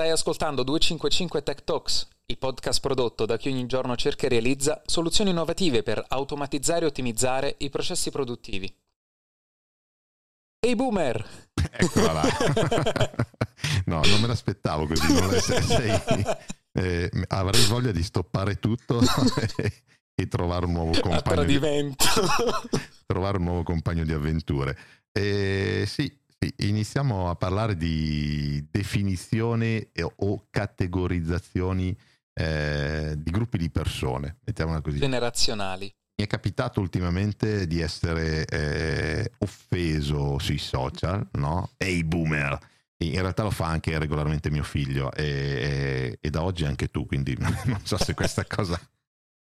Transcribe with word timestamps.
Stai 0.00 0.12
ascoltando 0.12 0.62
255 0.62 1.42
Tech 1.42 1.64
Talks, 1.64 2.06
il 2.26 2.38
podcast 2.38 2.80
prodotto 2.80 3.26
da 3.26 3.36
chi 3.36 3.48
ogni 3.48 3.66
giorno 3.66 3.96
cerca 3.96 4.26
e 4.26 4.28
realizza 4.28 4.80
soluzioni 4.86 5.30
innovative 5.30 5.82
per 5.82 6.04
automatizzare 6.06 6.84
e 6.84 6.86
ottimizzare 6.86 7.56
i 7.58 7.68
processi 7.68 8.12
produttivi. 8.12 8.66
Ehi 10.60 10.70
hey 10.70 10.74
boomer! 10.76 11.28
Eccola 11.72 12.12
là. 12.12 12.22
no, 13.86 14.00
non 14.04 14.20
me 14.20 14.28
l'aspettavo 14.28 14.86
così. 14.86 15.12
Non 15.12 15.30
sei, 15.40 15.62
sei, 15.62 16.24
eh, 16.74 17.10
avrei 17.26 17.64
voglia 17.64 17.90
di 17.90 18.04
stoppare 18.04 18.60
tutto 18.60 19.00
e 20.14 20.28
trovare 20.28 20.66
un 20.66 20.74
nuovo 20.74 21.00
compagno. 21.00 21.42
Di, 21.42 21.58
trovare 23.04 23.38
un 23.38 23.42
nuovo 23.42 23.64
compagno 23.64 24.04
di 24.04 24.12
avventure. 24.12 24.78
Eh, 25.10 25.82
sì, 25.88 26.16
iniziamo 26.56 27.30
a 27.30 27.36
parlare 27.36 27.76
di 27.76 28.66
definizione 28.70 29.90
o 30.16 30.46
categorizzazioni 30.50 31.96
eh, 32.34 33.14
di 33.16 33.30
gruppi 33.30 33.58
di 33.58 33.70
persone, 33.70 34.38
mettiamola 34.44 34.80
così. 34.80 34.98
Generazionali. 34.98 35.92
Mi 36.16 36.24
è 36.24 36.26
capitato 36.26 36.80
ultimamente 36.80 37.66
di 37.66 37.80
essere 37.80 38.44
eh, 38.46 39.32
offeso 39.38 40.38
sui 40.38 40.58
social, 40.58 41.26
no? 41.32 41.70
Ehi 41.76 42.04
boomer! 42.04 42.58
In 43.00 43.20
realtà 43.20 43.44
lo 43.44 43.50
fa 43.50 43.66
anche 43.66 43.96
regolarmente 43.96 44.50
mio 44.50 44.64
figlio 44.64 45.12
e, 45.12 45.24
e, 45.24 46.18
e 46.20 46.30
da 46.30 46.42
oggi 46.42 46.64
anche 46.64 46.88
tu, 46.90 47.06
quindi 47.06 47.36
non 47.38 47.80
so 47.84 47.96
se 47.96 48.14
questa 48.14 48.44
cosa... 48.44 48.80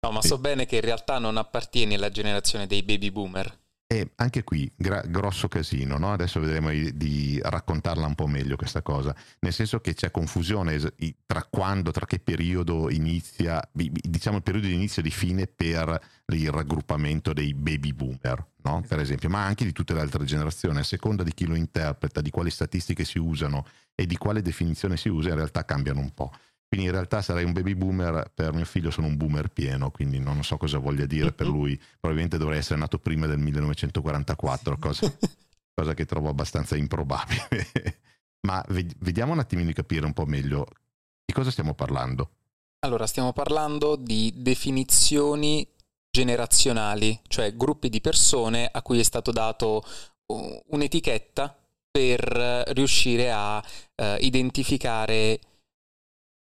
No, 0.04 0.10
ma 0.10 0.22
so 0.22 0.38
bene 0.38 0.66
che 0.66 0.76
in 0.76 0.82
realtà 0.82 1.18
non 1.18 1.36
appartieni 1.36 1.94
alla 1.94 2.10
generazione 2.10 2.66
dei 2.66 2.82
baby 2.82 3.10
boomer. 3.10 3.61
E 3.92 4.12
anche 4.14 4.42
qui, 4.42 4.72
gra- 4.74 5.02
grosso 5.06 5.48
casino, 5.48 5.98
no? 5.98 6.14
adesso 6.14 6.40
vedremo 6.40 6.70
di, 6.70 6.96
di, 6.96 7.38
raccontarla 7.42 8.06
un 8.06 8.14
po' 8.14 8.26
meglio 8.26 8.56
questa 8.56 8.80
cosa, 8.80 9.14
nel 9.40 9.52
senso 9.52 9.80
che 9.80 9.92
c'è 9.92 10.10
confusione 10.10 10.80
tra 11.26 11.44
quando, 11.44 11.90
tra 11.90 12.06
che 12.06 12.18
periodo 12.18 12.88
inizia, 12.88 13.62
diciamo 13.70 14.38
il 14.38 14.42
periodo 14.42 14.66
di 14.66 14.72
inizio 14.72 15.02
e 15.02 15.04
di 15.04 15.10
fine 15.10 15.46
per 15.46 16.00
il 16.28 16.50
raggruppamento 16.50 17.34
dei 17.34 17.52
baby 17.52 17.92
boomer, 17.92 18.42
no? 18.62 18.82
per 18.88 18.98
esempio, 18.98 19.28
ma 19.28 19.44
anche 19.44 19.66
di 19.66 19.72
tutte 19.72 19.92
le 19.92 20.00
altre 20.00 20.24
generazioni, 20.24 20.78
a 20.78 20.84
seconda 20.84 21.22
di 21.22 21.34
chi 21.34 21.44
lo 21.44 21.54
interpreta, 21.54 22.22
di 22.22 22.30
quali 22.30 22.48
statistiche 22.48 23.04
si 23.04 23.18
usano 23.18 23.66
e 23.94 24.06
di 24.06 24.16
quale 24.16 24.40
definizione 24.40 24.96
si 24.96 25.10
usa, 25.10 25.28
in 25.28 25.34
realtà 25.34 25.66
cambiano 25.66 26.00
un 26.00 26.14
po'. 26.14 26.32
Quindi 26.72 26.88
in 26.88 26.96
realtà 26.96 27.20
sarei 27.20 27.44
un 27.44 27.52
baby 27.52 27.74
boomer, 27.74 28.32
per 28.34 28.54
mio 28.54 28.64
figlio 28.64 28.90
sono 28.90 29.06
un 29.06 29.18
boomer 29.18 29.48
pieno, 29.48 29.90
quindi 29.90 30.18
non 30.18 30.42
so 30.42 30.56
cosa 30.56 30.78
voglia 30.78 31.04
dire 31.04 31.30
per 31.30 31.46
lui. 31.46 31.78
Probabilmente 32.00 32.38
dovrei 32.38 32.60
essere 32.60 32.78
nato 32.78 32.98
prima 32.98 33.26
del 33.26 33.36
1944, 33.36 34.78
cosa, 34.78 35.12
cosa 35.76 35.92
che 35.92 36.06
trovo 36.06 36.30
abbastanza 36.30 36.74
improbabile. 36.74 38.00
Ma 38.48 38.64
vediamo 38.68 39.32
un 39.32 39.40
attimino 39.40 39.68
di 39.68 39.74
capire 39.74 40.06
un 40.06 40.14
po' 40.14 40.24
meglio 40.24 40.66
di 41.26 41.34
cosa 41.34 41.50
stiamo 41.50 41.74
parlando. 41.74 42.30
Allora, 42.86 43.06
stiamo 43.06 43.34
parlando 43.34 43.94
di 43.94 44.32
definizioni 44.34 45.68
generazionali, 46.10 47.20
cioè 47.28 47.54
gruppi 47.54 47.90
di 47.90 48.00
persone 48.00 48.66
a 48.72 48.80
cui 48.80 48.98
è 48.98 49.02
stato 49.04 49.30
dato 49.30 49.84
un'etichetta 50.68 51.54
per 51.90 52.22
riuscire 52.68 53.30
a 53.30 53.58
uh, 53.58 54.16
identificare 54.20 55.38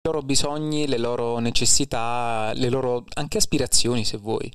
loro 0.07 0.21
bisogni, 0.21 0.87
le 0.87 0.97
loro 0.97 1.39
necessità, 1.39 2.51
le 2.53 2.69
loro 2.69 3.03
anche 3.15 3.37
aspirazioni, 3.37 4.05
se 4.05 4.17
vuoi. 4.17 4.51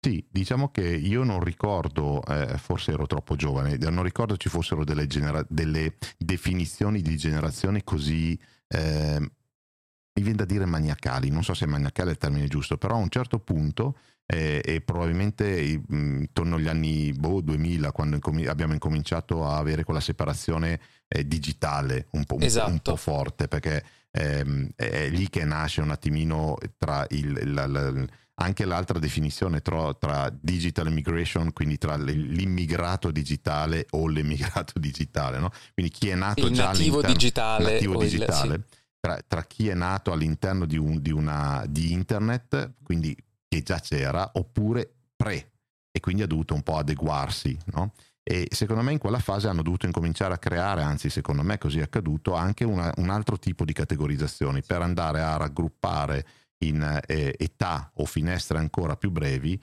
Sì, 0.00 0.24
diciamo 0.30 0.70
che 0.70 0.86
io 0.86 1.24
non 1.24 1.42
ricordo, 1.42 2.22
eh, 2.26 2.58
forse 2.58 2.92
ero 2.92 3.06
troppo 3.06 3.36
giovane, 3.36 3.78
non 3.78 4.02
ricordo 4.04 4.36
ci 4.36 4.48
fossero 4.48 4.84
delle, 4.84 5.06
genera- 5.06 5.44
delle 5.48 5.96
definizioni 6.18 7.00
di 7.00 7.16
generazione 7.16 7.82
così, 7.84 8.38
eh, 8.68 9.18
mi 9.18 10.22
viene 10.22 10.36
da 10.36 10.44
dire 10.44 10.66
maniacali, 10.66 11.30
non 11.30 11.42
so 11.42 11.54
se 11.54 11.66
maniacale 11.66 12.10
è 12.10 12.12
il 12.12 12.18
termine 12.18 12.46
giusto, 12.46 12.76
però 12.76 12.94
a 12.94 12.98
un 12.98 13.08
certo 13.08 13.38
punto, 13.40 13.96
eh, 14.26 14.60
e 14.64 14.80
probabilmente 14.82 15.82
mh, 15.86 16.20
intorno 16.20 16.56
agli 16.56 16.68
anni 16.68 17.12
boh, 17.12 17.40
2000, 17.40 17.90
quando 17.90 18.16
incomi- 18.16 18.46
abbiamo 18.46 18.74
incominciato 18.74 19.46
a 19.46 19.56
avere 19.56 19.84
quella 19.84 20.00
separazione 20.00 20.80
eh, 21.08 21.26
digitale 21.26 22.08
un 22.10 22.24
po', 22.24 22.38
esatto. 22.38 22.70
un 22.70 22.78
po' 22.80 22.96
forte, 22.96 23.48
perché 23.48 23.82
ehm, 24.16 24.70
è 24.76 25.08
lì 25.08 25.28
che 25.28 25.44
nasce 25.44 25.80
un 25.80 25.90
attimino 25.90 26.56
tra 26.78 27.04
il, 27.10 27.52
la, 27.52 27.66
la, 27.66 27.92
anche 28.34 28.64
l'altra 28.64 28.98
definizione 28.98 29.60
tra, 29.60 29.92
tra, 29.94 30.32
digital 30.40 30.86
immigration, 30.86 31.52
quindi 31.52 31.78
tra 31.78 31.96
l'immigrato 31.96 33.10
digitale 33.10 33.86
o 33.90 34.06
l'emigrato 34.08 34.78
digitale, 34.80 35.38
no? 35.38 35.50
quindi 35.72 35.92
chi 35.92 36.08
è 36.08 36.14
nato 36.14 36.46
il 36.46 36.54
già 36.54 36.66
nativo 36.66 37.02
digitale, 37.02 37.72
nativo 37.72 37.96
digitale 37.96 38.54
il, 38.54 38.64
sì. 38.68 38.78
tra, 39.00 39.18
tra, 39.26 39.42
chi 39.44 39.68
è 39.68 39.74
nato 39.74 40.12
all'interno 40.12 40.64
di, 40.64 40.76
un, 40.76 41.00
di, 41.00 41.10
una, 41.10 41.64
di 41.68 41.92
internet, 41.92 42.74
quindi 42.82 43.16
che 43.48 43.62
già 43.62 43.80
c'era, 43.80 44.30
oppure 44.34 44.92
pre, 45.16 45.52
e 45.90 46.00
quindi 46.00 46.22
ha 46.22 46.26
dovuto 46.26 46.54
un 46.54 46.62
po' 46.62 46.76
adeguarsi. 46.76 47.56
No? 47.66 47.92
E 48.26 48.48
secondo 48.50 48.82
me 48.82 48.92
in 48.92 48.98
quella 48.98 49.18
fase 49.18 49.48
hanno 49.48 49.62
dovuto 49.62 49.84
incominciare 49.84 50.32
a 50.32 50.38
creare, 50.38 50.80
anzi 50.82 51.10
secondo 51.10 51.42
me 51.42 51.58
così 51.58 51.80
è 51.80 51.82
accaduto, 51.82 52.32
anche 52.32 52.64
una, 52.64 52.90
un 52.96 53.10
altro 53.10 53.38
tipo 53.38 53.66
di 53.66 53.74
categorizzazioni 53.74 54.62
per 54.62 54.80
andare 54.80 55.20
a 55.20 55.36
raggruppare 55.36 56.26
in 56.64 57.02
eh, 57.06 57.34
età 57.38 57.90
o 57.96 58.06
finestre 58.06 58.56
ancora 58.56 58.96
più 58.96 59.10
brevi, 59.10 59.62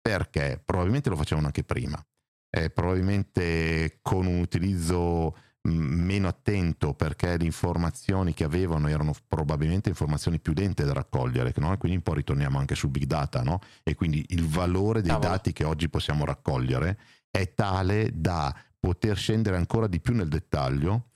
perché 0.00 0.60
probabilmente 0.64 1.10
lo 1.10 1.16
facevano 1.16 1.46
anche 1.46 1.62
prima, 1.62 2.04
eh, 2.50 2.70
probabilmente 2.70 4.00
con 4.02 4.26
un 4.26 4.40
utilizzo 4.40 5.36
meno 5.62 6.28
attento 6.28 6.94
perché 6.94 7.36
le 7.36 7.44
informazioni 7.44 8.32
che 8.32 8.44
avevano 8.44 8.88
erano 8.88 9.12
probabilmente 9.26 9.90
informazioni 9.90 10.40
più 10.40 10.52
lente 10.54 10.84
da 10.84 10.92
raccogliere, 10.92 11.52
no? 11.56 11.76
quindi 11.76 11.98
un 11.98 12.02
po' 12.02 12.14
ritorniamo 12.14 12.58
anche 12.58 12.74
sul 12.74 12.90
big 12.90 13.04
data, 13.04 13.42
no? 13.42 13.60
e 13.82 13.94
quindi 13.94 14.24
il 14.28 14.46
valore 14.46 15.02
dei 15.02 15.10
Cavolo. 15.10 15.28
dati 15.28 15.52
che 15.52 15.64
oggi 15.64 15.88
possiamo 15.88 16.24
raccogliere 16.24 16.98
è 17.30 17.52
tale 17.54 18.10
da 18.14 18.54
poter 18.78 19.16
scendere 19.16 19.56
ancora 19.56 19.86
di 19.86 20.00
più 20.00 20.14
nel 20.14 20.28
dettaglio, 20.28 21.10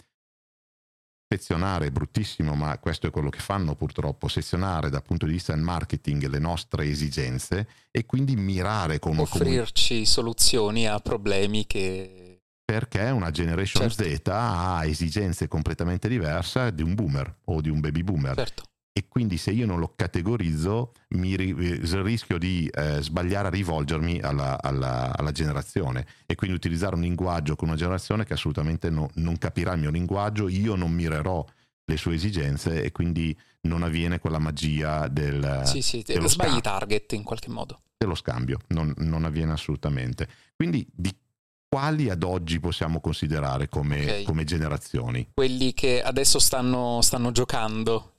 sezionare, 1.27 1.91
bruttissimo, 1.91 2.55
ma 2.55 2.79
questo 2.79 3.07
è 3.07 3.11
quello 3.11 3.31
che 3.31 3.41
fanno 3.41 3.75
purtroppo, 3.75 4.29
sezionare 4.29 4.91
dal 4.91 5.03
punto 5.03 5.27
di 5.27 5.33
vista 5.33 5.55
del 5.55 5.63
marketing 5.63 6.27
le 6.27 6.39
nostre 6.39 6.87
esigenze 6.87 7.67
e 7.91 8.05
quindi 8.05 8.37
mirare 8.37 8.99
con... 8.99 9.19
Offrirci 9.19 9.95
come... 9.95 10.07
soluzioni 10.07 10.87
a 10.87 10.99
problemi 11.01 11.67
che... 11.67 12.24
Perché 12.65 13.11
una 13.11 13.31
generation 13.31 13.91
certo. 13.91 14.05
Z 14.05 14.29
ha 14.33 14.85
esigenze 14.85 15.49
completamente 15.49 16.09
diverse 16.09 16.75
di 16.75 16.83
un 16.83 16.95
boomer 16.95 17.41
o 17.45 17.61
di 17.61 17.69
un 17.69 17.81
baby 17.81 18.03
boomer. 18.03 18.35
Certo 18.37 18.63
e 18.97 19.09
quindi 19.09 19.39
se 19.39 19.51
io 19.51 19.67
non 19.67 19.81
lo 19.81 19.93
categorizzo 19.97 20.93
mi 21.17 21.35
ri- 21.35 21.81
rischio 22.01 22.39
di 22.39 22.71
eh, 22.73 23.03
sbagliare 23.03 23.49
a 23.49 23.51
rivolgermi 23.51 24.21
alla, 24.21 24.57
alla, 24.63 25.13
alla, 25.17 25.33
generazione 25.33 26.07
e 26.27 26.37
quindi 26.37 26.55
utilizzare 26.55 26.95
un 26.95 27.01
linguaggio 27.01 27.57
con 27.57 27.67
una 27.67 27.77
generazione 27.77 28.25
che 28.25 28.35
assolutamente 28.35 28.91
no, 28.91 29.11
non 29.15 29.37
capirà 29.37 29.73
il 29.73 29.81
mio 29.81 29.91
linguaggio, 29.91 30.47
io 30.47 30.77
non 30.77 30.93
mirerò 30.93 31.45
le 31.87 31.97
sue 31.97 32.15
esigenze 32.15 32.85
e 32.85 32.93
quindi 32.93 33.37
non 33.63 33.83
avviene 33.83 34.21
quella 34.21 34.39
magia 34.39 35.09
del... 35.09 35.63
Sì, 35.65 35.83
sì, 35.83 36.03
dello 36.07 36.29
sbagli 36.29 36.51
scambio. 36.51 36.71
target 36.71 37.13
in 37.15 37.25
qualche 37.25 37.51
modo. 37.51 37.81
Dello 37.97 38.15
scambio, 38.15 38.61
non, 38.69 38.95
non 38.99 39.25
avviene 39.25 39.51
assolutamente. 39.51 40.29
Quindi 40.55 40.87
di 40.93 41.13
quali 41.75 42.09
ad 42.09 42.23
oggi 42.23 42.61
possiamo 42.61 43.01
considerare 43.01 43.69
come, 43.69 44.03
okay. 44.03 44.23
come 44.23 44.45
generazioni? 44.45 45.31
Quelli 45.35 45.75
che 45.75 46.01
adesso 46.01 46.39
stanno, 46.39 47.01
stanno 47.03 47.33
giocando 47.33 48.13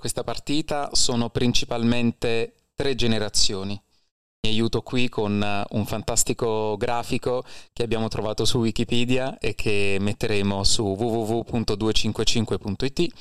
questa 0.00 0.24
partita 0.24 0.90
sono 0.94 1.30
principalmente 1.30 2.54
tre 2.74 2.96
generazioni. 2.96 3.80
Mi 4.40 4.50
aiuto 4.50 4.82
qui 4.82 5.08
con 5.08 5.40
eh, 5.40 5.64
un 5.76 5.86
fantastico 5.86 6.76
grafico 6.76 7.44
che 7.72 7.84
abbiamo 7.84 8.08
trovato 8.08 8.44
su 8.44 8.58
Wikipedia 8.58 9.38
e 9.38 9.54
che 9.54 9.98
metteremo 10.00 10.64
su 10.64 10.82
www.255.it. 10.82 13.14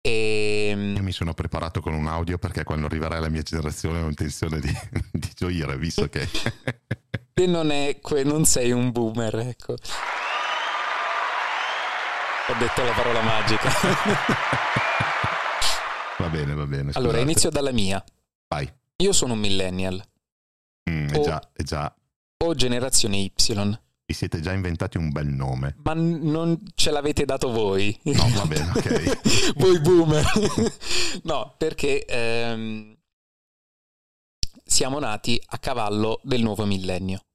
E... 0.00 0.70
Ehm, 0.72 0.96
Io 0.96 1.02
mi 1.04 1.12
sono 1.12 1.34
preparato 1.34 1.80
con 1.80 1.94
un 1.94 2.08
audio 2.08 2.36
perché 2.38 2.64
quando 2.64 2.86
arriverà 2.86 3.20
la 3.20 3.28
mia 3.28 3.42
generazione 3.42 4.00
ho 4.00 4.08
intenzione 4.08 4.58
di, 4.58 4.76
di 5.12 5.30
gioire, 5.36 5.78
visto 5.78 6.08
che... 6.08 6.28
e 7.42 7.46
non, 7.46 7.70
è, 7.70 7.98
non 8.24 8.44
sei 8.44 8.72
un 8.72 8.90
boomer, 8.90 9.34
ecco. 9.36 9.72
Ho 12.50 12.54
detto 12.58 12.82
la 12.82 12.92
parola 12.92 13.20
magica. 13.22 13.68
Va 16.18 16.28
bene, 16.28 16.54
va 16.54 16.66
bene. 16.66 16.90
Scusate. 16.92 16.98
Allora, 16.98 17.20
inizio 17.20 17.48
dalla 17.48 17.70
mia. 17.70 18.02
Vai. 18.48 18.68
Io 18.96 19.12
sono 19.12 19.34
un 19.34 19.38
millennial. 19.38 20.02
Mm, 20.90 21.08
o, 21.14 21.20
è 21.20 21.20
già, 21.20 21.50
è 21.52 21.62
già. 21.62 21.94
O 22.44 22.54
generazione 22.54 23.18
Y. 23.18 23.32
Vi 24.04 24.14
siete 24.14 24.40
già 24.40 24.52
inventati 24.52 24.96
un 24.96 25.10
bel 25.10 25.28
nome. 25.28 25.76
Ma 25.84 25.92
non 25.94 26.58
ce 26.74 26.90
l'avete 26.90 27.24
dato 27.24 27.50
voi. 27.50 27.96
No, 28.04 28.28
va 28.34 28.46
bene, 28.46 28.70
ok. 28.74 29.54
voi 29.60 29.80
boomer. 29.80 30.24
no, 31.24 31.54
perché 31.56 32.04
ehm, 32.04 32.96
siamo 34.64 34.98
nati 34.98 35.40
a 35.46 35.58
cavallo 35.58 36.20
del 36.24 36.42
nuovo 36.42 36.64
millennio. 36.64 37.26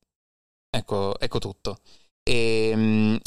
Ecco, 0.76 1.20
ecco 1.20 1.38
tutto. 1.38 1.78
E, 2.24 2.70
ehm, 2.72 3.20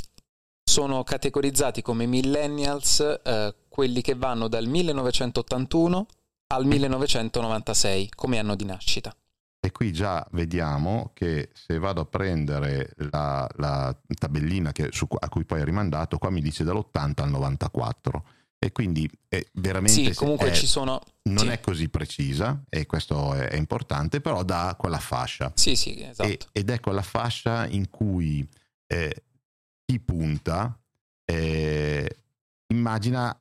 sono 0.69 1.05
categorizzati 1.05 1.81
come 1.81 2.07
millennials 2.07 3.21
eh, 3.23 3.55
quelli 3.69 4.03
che 4.03 4.17
vanno 4.17 4.49
dal 4.49 4.67
1981 4.67 6.07
al 6.49 6.65
1996 6.65 8.11
come 8.17 8.41
anno 8.41 8.57
di 8.57 8.65
nascita. 8.65 9.15
E 9.61 9.71
qui 9.71 9.93
già 9.93 10.27
vediamo 10.33 11.13
che 11.15 11.51
se 11.53 11.79
vado 11.79 12.01
a 12.01 12.05
prendere 12.07 12.93
la, 13.11 13.49
la 13.57 13.97
tabellina 14.19 14.73
che, 14.73 14.89
su, 14.91 15.07
a 15.09 15.29
cui 15.29 15.45
poi 15.45 15.61
è 15.61 15.65
rimandato, 15.65 16.19
qua 16.19 16.31
mi 16.31 16.41
dice 16.41 16.65
dall'80 16.65 17.23
al 17.23 17.31
94. 17.31 18.25
E 18.59 18.73
quindi 18.73 19.09
è 19.29 19.45
veramente... 19.55 20.13
Sì, 20.13 20.15
comunque 20.15 20.51
è, 20.51 20.53
ci 20.53 20.67
sono... 20.67 21.01
Non 21.25 21.39
sì. 21.39 21.47
è 21.49 21.61
così 21.61 21.89
precisa, 21.89 22.63
e 22.69 22.87
questo 22.87 23.35
è, 23.35 23.49
è, 23.49 23.57
importante, 23.57 24.21
però 24.21 24.43
dà 24.43 24.75
quella 24.79 24.99
fascia. 24.99 25.53
Sì, 25.55 25.77
sì, 25.77 26.03
esatto. 26.03 26.29
E, 26.29 26.39
ed 26.53 26.71
è 26.71 26.81
quella 26.81 27.03
fascia 27.03 27.67
in 27.67 27.91
cui 27.91 28.47
eh, 28.87 29.25
chi 29.85 29.99
punta 30.01 30.79
eh, 31.25 32.17
immagina 32.69 33.39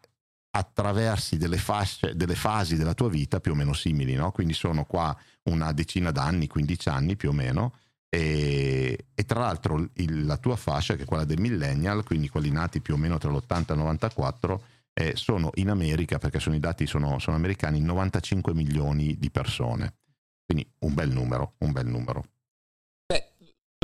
attraversi 0.52 1.38
delle, 1.38 1.58
fasce, 1.58 2.16
delle 2.16 2.36
fasi 2.36 2.76
della 2.76 2.94
tua 2.94 3.10
vita 3.10 3.40
più 3.40 3.52
o 3.52 3.56
meno 3.56 3.74
simili, 3.74 4.14
no? 4.16 4.32
quindi 4.32 4.54
sono 4.54 4.86
qua 4.86 5.16
una 5.44 5.72
decina 5.74 6.12
d'anni, 6.12 6.48
15 6.48 6.90
anni 6.90 7.16
più 7.16 7.30
o 7.30 7.34
meno, 7.34 7.74
e, 8.10 9.08
e 9.14 9.26
tra 9.26 9.42
l'altro 9.42 9.90
il, 9.96 10.26
la 10.26 10.38
tua 10.38 10.56
fascia, 10.56 10.96
che 10.96 11.04
è 11.04 11.06
quella 11.06 11.26
del 11.26 11.42
millennial, 11.42 12.04
quindi 12.04 12.30
quelli 12.30 12.50
nati 12.50 12.80
più 12.80 12.94
o 12.94 12.98
meno 12.98 13.18
tra 13.18 13.30
l'80 13.30 13.70
e 13.70 13.74
il 13.74 13.80
94, 13.80 14.64
eh, 14.98 15.16
sono 15.16 15.52
in 15.56 15.70
America, 15.70 16.18
perché 16.18 16.40
sono 16.40 16.56
i 16.56 16.60
dati 16.60 16.88
sono, 16.88 17.20
sono 17.20 17.36
americani, 17.36 17.82
95 17.82 18.54
milioni 18.54 19.18
di 19.18 19.30
persone. 19.30 19.98
Quindi 20.46 20.68
un 20.80 20.94
bel 20.94 21.12
numero, 21.12 21.56
un 21.60 21.72
bel 21.72 21.86
numero. 21.86 22.24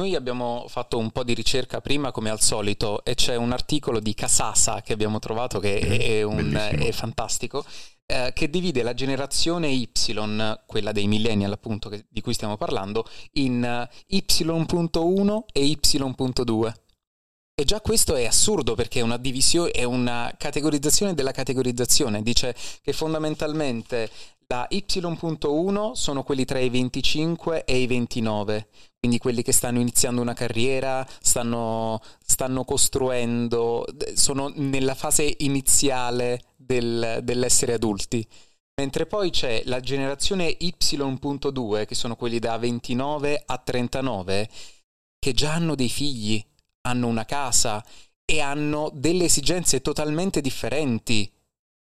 Noi 0.02 0.16
abbiamo 0.16 0.66
fatto 0.68 0.98
un 0.98 1.12
po' 1.12 1.24
di 1.24 1.34
ricerca 1.34 1.82
prima, 1.82 2.12
come 2.12 2.30
al 2.30 2.40
solito, 2.40 3.04
e 3.04 3.14
c'è 3.14 3.36
un 3.36 3.52
articolo 3.52 4.00
di 4.00 4.16
Casasa 4.16 4.82
che 4.82 4.94
abbiamo 4.94 5.20
trovato 5.20 5.60
che 5.60 5.80
mm, 5.80 5.92
è, 5.92 6.22
un, 6.24 6.54
è 6.56 6.92
fantastico, 6.92 7.64
eh, 8.06 8.32
che 8.34 8.50
divide 8.50 8.82
la 8.82 8.94
generazione 8.94 9.68
Y, 9.68 9.92
quella 10.66 10.92
dei 10.92 11.08
millennial 11.08 11.52
appunto 11.52 11.90
che, 11.90 12.06
di 12.10 12.22
cui 12.22 12.34
stiamo 12.34 12.58
parlando, 12.58 13.06
in 13.34 13.88
Y.1 14.08 15.44
e 15.52 15.66
Y.2. 15.66 16.74
E 17.54 17.64
già 17.64 17.82
questo 17.82 18.16
è 18.16 18.26
assurdo 18.26 18.76
perché 18.76 19.00
è 19.00 19.04
una 19.04 19.18
divisione, 19.18 19.72
è 19.72 19.84
una 19.84 20.34
categorizzazione 20.38 21.14
della 21.14 21.32
categorizzazione. 21.32 22.24
Dice 22.24 22.56
che 22.82 22.94
fondamentalmente 22.94 24.10
la 24.52 24.68
Y.1 24.70 25.92
sono 25.94 26.24
quelli 26.24 26.44
tra 26.44 26.60
i 26.60 26.70
25 26.70 27.64
e 27.64 27.78
i 27.78 27.88
29, 27.88 28.68
quindi 29.00 29.18
quelli 29.18 29.44
che 29.44 29.54
stanno 29.54 29.80
iniziando 29.80 30.20
una 30.20 30.34
carriera, 30.34 31.08
stanno, 31.22 32.02
stanno 32.22 32.66
costruendo, 32.66 33.86
sono 34.14 34.52
nella 34.54 34.94
fase 34.94 35.36
iniziale 35.40 36.42
del, 36.58 37.22
dell'essere 37.24 37.74
adulti. 37.74 38.28
Mentre 38.76 39.06
poi 39.06 39.30
c'è 39.30 39.62
la 39.68 39.80
generazione 39.80 40.54
Y.2, 40.60 41.86
che 41.86 41.96
sono 41.96 42.18
quelli 42.18 42.40
da 42.40 42.58
29 42.58 43.44
a 43.46 43.58
39, 43.58 44.50
che 45.18 45.32
già 45.34 45.54
hanno 45.54 45.76
dei 45.76 45.90
figli, 45.90 46.44
hanno 46.82 47.08
una 47.08 47.26
casa 47.26 47.84
e 48.26 48.40
hanno 48.40 48.92
delle 48.94 49.26
esigenze 49.26 49.82
totalmente 49.82 50.42
differenti 50.42 51.32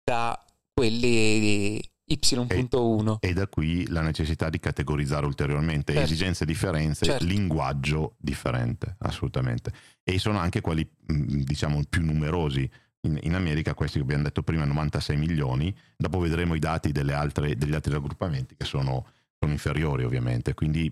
da 0.04 0.42
quelli 0.74 1.82
Y.1. 2.12 3.18
E, 3.20 3.30
e, 3.30 3.34
da 3.34 3.48
qui 3.48 3.88
la 3.88 4.02
necessità 4.02 4.50
di 4.50 4.60
categorizzare 4.60 5.26
ulteriormente 5.26 5.94
certo. 5.94 6.08
esigenze 6.08 6.46
differenti, 6.46 7.06
certo. 7.06 7.24
linguaggio 7.24 8.16
differente, 8.18 8.96
assolutamente. 9.00 9.72
E 10.04 10.18
sono 10.18 10.40
anche 10.40 10.62
quelli, 10.62 10.88
diciamo, 11.06 11.82
più 11.88 12.04
numerosi. 12.04 12.70
In, 13.02 13.18
in, 13.22 13.36
America, 13.36 13.76
questi 13.76 13.98
che 13.98 14.04
abbiamo 14.04 14.24
detto 14.24 14.42
prima, 14.42 14.66
96 14.66 15.16
milioni, 15.16 15.74
dopo 15.96 16.20
vedremo 16.20 16.56
i 16.56 16.60
dati 16.60 16.92
altre, 17.12 17.56
degli 17.56 17.74
altri 17.74 17.94
raggruppamenti 17.94 18.56
che 18.58 18.66
sono, 18.66 19.06
sono 19.38 19.52
inferiori 19.52 20.04
ovviamente, 20.04 20.54
quindi, 20.54 20.92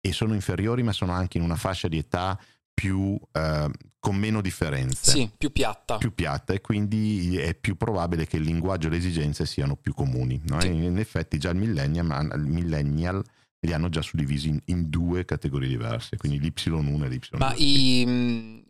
e 0.00 0.12
sono 0.12 0.34
inferiori 0.34 0.82
ma 0.82 0.92
sono 0.92 1.12
anche 1.12 1.38
in 1.38 1.44
una 1.44 1.56
fascia 1.56 1.88
di 1.88 1.98
età 1.98 2.38
più, 2.74 3.18
eh, 3.32 3.70
con 4.00 4.16
meno 4.16 4.40
differenze. 4.42 5.10
Sì, 5.10 5.30
più 5.36 5.52
piatta. 5.52 5.96
Più 5.96 6.12
piatta 6.12 6.52
e 6.52 6.60
quindi 6.60 7.38
è 7.38 7.54
più 7.54 7.76
probabile 7.76 8.26
che 8.26 8.36
il 8.36 8.42
linguaggio 8.42 8.88
e 8.88 8.90
le 8.90 8.96
esigenze 8.98 9.46
siano 9.46 9.76
più 9.76 9.94
comuni. 9.94 10.40
No? 10.46 10.60
Sì. 10.60 10.68
In 10.68 10.98
effetti 10.98 11.38
già 11.38 11.50
il 11.50 11.56
millennial, 11.56 12.32
il 12.34 12.46
millennial 12.46 13.24
li 13.60 13.72
hanno 13.72 13.88
già 13.88 14.02
suddivisi 14.02 14.48
in, 14.48 14.60
in, 14.66 14.90
due 14.90 15.24
categorie 15.24 15.68
diverse, 15.68 16.16
quindi 16.16 16.38
l'Y1 16.38 17.04
e 17.04 17.08
l'Y2. 17.08 17.36
Ma 17.38 17.54
i, 17.56 18.62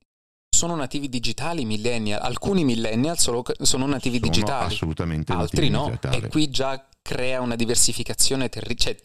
sono 0.54 0.76
nativi 0.76 1.08
digitali 1.08 1.64
millennial? 1.64 2.22
Alcuni 2.22 2.62
millennial 2.62 3.18
sono, 3.18 3.42
sono 3.60 3.86
nativi 3.86 4.18
sono 4.18 4.30
digitali. 4.30 4.72
Assolutamente 4.72 5.32
Altri 5.32 5.68
no. 5.68 5.86
Digitali. 5.86 6.16
E 6.18 6.28
qui 6.28 6.48
già 6.48 6.88
crea 7.02 7.40
una 7.40 7.56
diversificazione 7.56 8.48
terribile. 8.48 8.78
Cioè, 8.78 8.96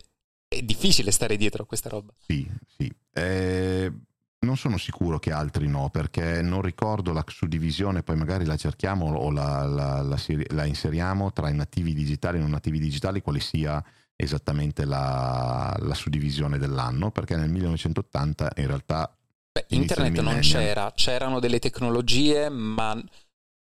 è 0.48 0.62
difficile 0.62 1.12
stare 1.12 1.38
dietro 1.38 1.64
a 1.64 1.66
questa 1.66 1.90
roba. 1.90 2.14
Sì, 2.20 2.48
sì. 2.68 2.92
Eh, 3.14 3.92
non 4.42 4.56
sono 4.56 4.78
sicuro 4.78 5.20
che 5.20 5.32
altri 5.32 5.68
no, 5.68 5.90
perché 5.90 6.42
non 6.42 6.62
ricordo 6.62 7.12
la 7.12 7.24
suddivisione, 7.28 8.04
poi 8.04 8.16
magari 8.16 8.46
la 8.46 8.56
cerchiamo 8.56 9.14
o 9.14 9.32
la, 9.32 9.66
la, 9.66 10.02
la, 10.02 10.18
la 10.50 10.66
inseriamo 10.66 11.34
tra 11.34 11.50
i 11.50 11.56
nativi 11.56 11.94
digitali 11.94 12.38
e 12.38 12.42
non 12.42 12.52
nativi 12.52 12.80
digitali, 12.80 13.22
quale 13.22 13.42
sia 13.42 13.84
esattamente 14.16 14.86
la, 14.86 15.78
suddivisione 15.94 16.58
dell'anno, 16.58 17.12
perché 17.12 17.36
nel 17.36 17.50
1980 17.50 18.52
in 18.58 18.68
realtà... 18.68 19.14
Beh, 19.52 19.66
internet 19.70 20.20
non 20.20 20.40
c'era, 20.40 20.92
c'erano 20.96 21.40
delle 21.40 21.60
tecnologie, 21.60 22.50
ma... 22.50 23.02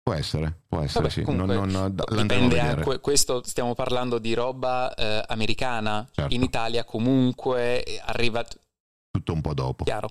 Può 0.03 0.15
essere, 0.15 0.63
può 0.67 0.81
essere, 0.81 1.05
Vabbè, 1.05 1.15
sì. 1.15 1.23
Comunque, 1.23 1.55
non, 1.55 1.69
non, 1.69 1.95
dipende 1.95 2.59
anche, 2.59 2.99
questo 2.99 3.43
stiamo 3.45 3.75
parlando 3.75 4.19
di 4.19 4.35
roba 4.35 4.93
eh, 4.95 5.23
americana, 5.29 6.07
certo. 6.11 6.35
in 6.35 6.43
Italia 6.43 6.85
comunque 6.85 7.85
arriva... 8.05 8.45
Tutto 9.11 9.33
un 9.33 9.41
po' 9.41 9.55
dopo. 9.55 9.85
Chiaro. 9.85 10.09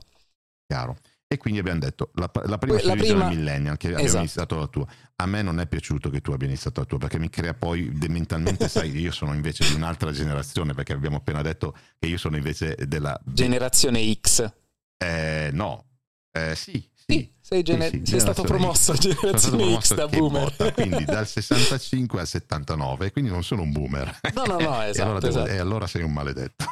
Chiaro. 0.72 0.96
E 1.28 1.36
quindi 1.38 1.60
abbiamo 1.60 1.80
detto 1.80 2.12
la, 2.16 2.30
la 2.46 2.58
prima 2.58 2.82
la 2.82 2.96
prima... 2.96 3.28
millennial 3.28 3.76
che 3.76 3.88
abbiamo 3.88 4.06
esatto. 4.06 4.20
iniziato 4.20 4.58
la 4.58 4.68
tua. 4.68 4.88
A 5.18 5.26
me 5.26 5.42
non 5.42 5.60
è 5.60 5.68
piaciuto 5.68 6.10
che 6.10 6.22
tu 6.22 6.32
abbia 6.32 6.48
iniziato 6.48 6.80
la 6.80 6.86
tua 6.86 6.98
perché 6.98 7.20
mi 7.20 7.30
crea 7.30 7.54
poi 7.54 7.90
mentalmente, 8.08 8.70
sai, 8.70 8.92
io 8.98 9.12
sono 9.12 9.34
invece 9.34 9.68
di 9.68 9.74
un'altra 9.74 10.12
generazione 10.12 10.74
perché 10.74 10.94
abbiamo 10.94 11.18
appena 11.18 11.42
detto 11.42 11.76
che 12.00 12.08
io 12.08 12.18
sono 12.18 12.38
invece 12.38 12.78
della 12.88 13.20
generazione 13.26 14.14
X. 14.14 14.50
Eh, 14.98 15.50
no, 15.52 15.88
eh, 16.32 16.56
sì, 16.56 16.90
sì, 16.94 17.34
sei, 17.42 17.64
gener- 17.64 17.92
sì, 17.92 17.98
sì, 17.98 18.12
sei 18.12 18.20
stato 18.22 18.44
promosso 18.44 18.94
a 18.94 18.96
generazione 18.96 19.78
X 19.78 19.94
da 19.94 20.08
boomer. 20.08 20.44
Botta, 20.44 20.72
quindi 20.72 21.04
dal 21.04 21.28
65 21.28 22.20
al 22.22 22.28
79, 22.28 23.12
quindi 23.12 23.30
non 23.30 23.44
sono 23.44 23.62
un 23.62 23.72
boomer. 23.74 24.20
No, 24.34 24.46
no, 24.46 24.60
no, 24.60 24.82
esatto. 24.82 25.00
e, 25.00 25.02
allora 25.02 25.20
devo, 25.20 25.40
esatto. 25.40 25.50
e 25.50 25.58
allora 25.58 25.88
sei 25.88 26.04
un 26.04 26.14
maledetto. 26.14 26.66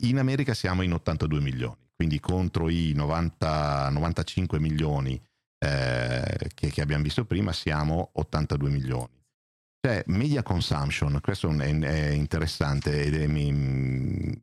In 0.00 0.18
America 0.18 0.54
siamo 0.54 0.82
in 0.82 0.92
82 0.92 1.40
milioni, 1.40 1.76
quindi 1.94 2.20
contro 2.20 2.68
i 2.68 2.92
90, 2.94 3.90
95 3.90 4.58
milioni 4.58 5.20
eh, 5.58 6.50
che, 6.54 6.70
che, 6.70 6.80
abbiamo 6.80 7.02
visto 7.02 7.24
prima 7.24 7.52
siamo 7.52 8.10
82 8.14 8.70
milioni. 8.70 9.22
Cioè, 9.80 10.02
media 10.06 10.42
consumption, 10.42 11.18
questo 11.20 11.50
è, 11.50 11.78
è 11.78 12.08
interessante 12.08 13.02
ed 13.02 13.14
è, 13.14 13.26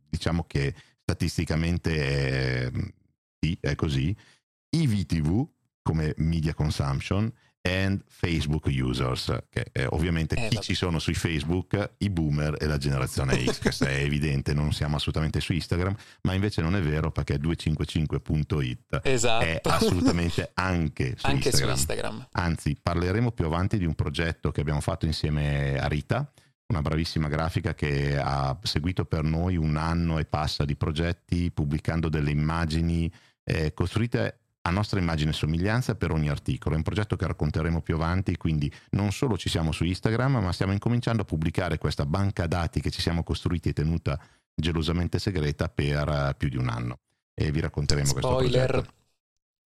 diciamo 0.08 0.44
che 0.46 0.76
statisticamente 1.02 2.68
è, 2.68 2.72
sì, 3.40 3.58
è 3.60 3.76
così. 3.76 4.16
I 4.70 4.88
VTV 4.88 5.48
come 5.82 6.14
media 6.18 6.54
consumption 6.54 7.32
and 7.62 8.04
Facebook 8.08 8.66
users, 8.66 9.36
che 9.50 9.66
è 9.72 9.86
ovviamente 9.88 10.36
eh, 10.36 10.48
chi 10.48 10.56
vabbè. 10.56 10.66
ci 10.66 10.74
sono 10.74 11.00
sui 11.00 11.14
Facebook, 11.14 11.94
i 11.98 12.10
boomer 12.10 12.58
e 12.60 12.66
la 12.66 12.78
generazione 12.78 13.44
X, 13.46 13.60
questo 13.60 13.86
è 13.86 13.98
evidente, 14.02 14.54
non 14.54 14.74
siamo 14.74 14.96
assolutamente 14.96 15.40
su 15.40 15.54
Instagram, 15.54 15.96
ma 16.24 16.34
invece 16.34 16.62
non 16.62 16.76
è 16.76 16.82
vero 16.82 17.12
perché 17.12 17.36
255.it 17.36 19.02
esatto. 19.04 19.46
è 19.46 19.62
assolutamente 19.64 20.52
anche, 20.56 21.16
su, 21.18 21.26
anche 21.28 21.50
Instagram. 21.50 21.76
su 21.76 21.80
Instagram. 21.80 22.28
Anzi, 22.32 22.78
parleremo 22.82 23.32
più 23.32 23.46
avanti 23.46 23.78
di 23.78 23.86
un 23.86 23.94
progetto 23.94 24.52
che 24.52 24.62
abbiamo 24.62 24.82
fatto 24.82 25.06
insieme 25.06 25.78
a 25.80 25.88
Rita, 25.88 26.32
una 26.68 26.82
bravissima 26.82 27.28
grafica 27.28 27.76
che 27.76 28.18
ha 28.18 28.58
seguito 28.64 29.06
per 29.06 29.24
noi 29.24 29.58
un 29.58 29.76
anno 29.76 30.18
e 30.20 30.26
passa 30.26 30.64
di 30.64 30.76
progetti 30.76 31.52
pubblicando 31.52 32.10
delle 32.10 32.32
immagini 32.32 33.12
eh, 33.44 33.74
costruite 33.74 34.41
a 34.64 34.70
nostra 34.70 35.00
immagine 35.00 35.32
e 35.32 35.34
somiglianza 35.34 35.96
per 35.96 36.12
ogni 36.12 36.30
articolo. 36.30 36.76
È 36.76 36.78
un 36.78 36.84
progetto 36.84 37.16
che 37.16 37.26
racconteremo 37.26 37.82
più 37.82 37.96
avanti, 37.96 38.38
quindi 38.38 38.72
non 38.92 39.12
solo 39.12 39.38
ci 39.38 39.50
siamo 39.50 39.72
su 39.72 39.84
Instagram, 39.84 40.38
ma 40.38 40.52
stiamo 40.52 40.74
incominciando 40.74 41.24
a 41.24 41.26
pubblicare 41.26 41.78
questa 41.78 42.06
banca 42.06 42.48
dati 42.48 42.82
che 42.82 42.92
ci 42.92 43.02
siamo 43.02 43.24
costruiti 43.24 43.70
e 43.70 43.74
tenuta 43.74 44.20
gelosamente 44.54 45.20
segreta 45.20 45.70
per 45.70 46.08
uh, 46.08 46.38
più 46.38 46.50
di 46.50 46.58
un 46.58 46.70
anno. 46.70 47.00
E 47.34 47.52
vi 47.52 47.60
racconteremo 47.60 48.08
spoiler. 48.08 48.32
questo 48.32 48.68
progetto. 48.68 48.94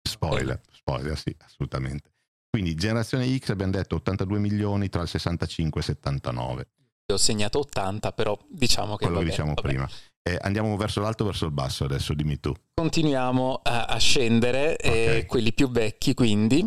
Spoiler, 0.02 0.60
spoiler, 0.72 1.18
sì, 1.18 1.34
assolutamente. 1.44 2.10
Quindi 2.50 2.74
generazione 2.74 3.38
X 3.38 3.48
abbiamo 3.48 3.72
detto 3.72 3.94
82 3.96 4.38
milioni 4.38 4.90
tra 4.90 5.00
il 5.00 5.08
65 5.08 5.80
e 5.80 5.84
il 5.84 5.96
79. 5.96 6.68
Ho 7.12 7.16
segnato 7.16 7.60
80, 7.60 8.12
però 8.12 8.38
diciamo 8.48 8.96
che... 8.96 9.06
Quello 9.06 9.20
vabbè, 9.20 9.24
che 9.24 9.30
diciamo 9.30 9.54
vabbè. 9.54 9.68
prima. 9.68 9.88
Eh, 10.24 10.38
andiamo 10.40 10.76
verso 10.76 11.00
l'alto 11.00 11.24
o 11.24 11.26
verso 11.26 11.46
il 11.46 11.50
basso 11.50 11.84
adesso, 11.84 12.14
dimmi 12.14 12.38
tu. 12.38 12.54
Continuiamo 12.74 13.60
a, 13.62 13.84
a 13.86 13.98
scendere, 13.98 14.76
eh, 14.76 14.88
okay. 14.88 15.18
eh, 15.18 15.26
quelli 15.26 15.52
più 15.52 15.68
vecchi 15.68 16.14
quindi, 16.14 16.64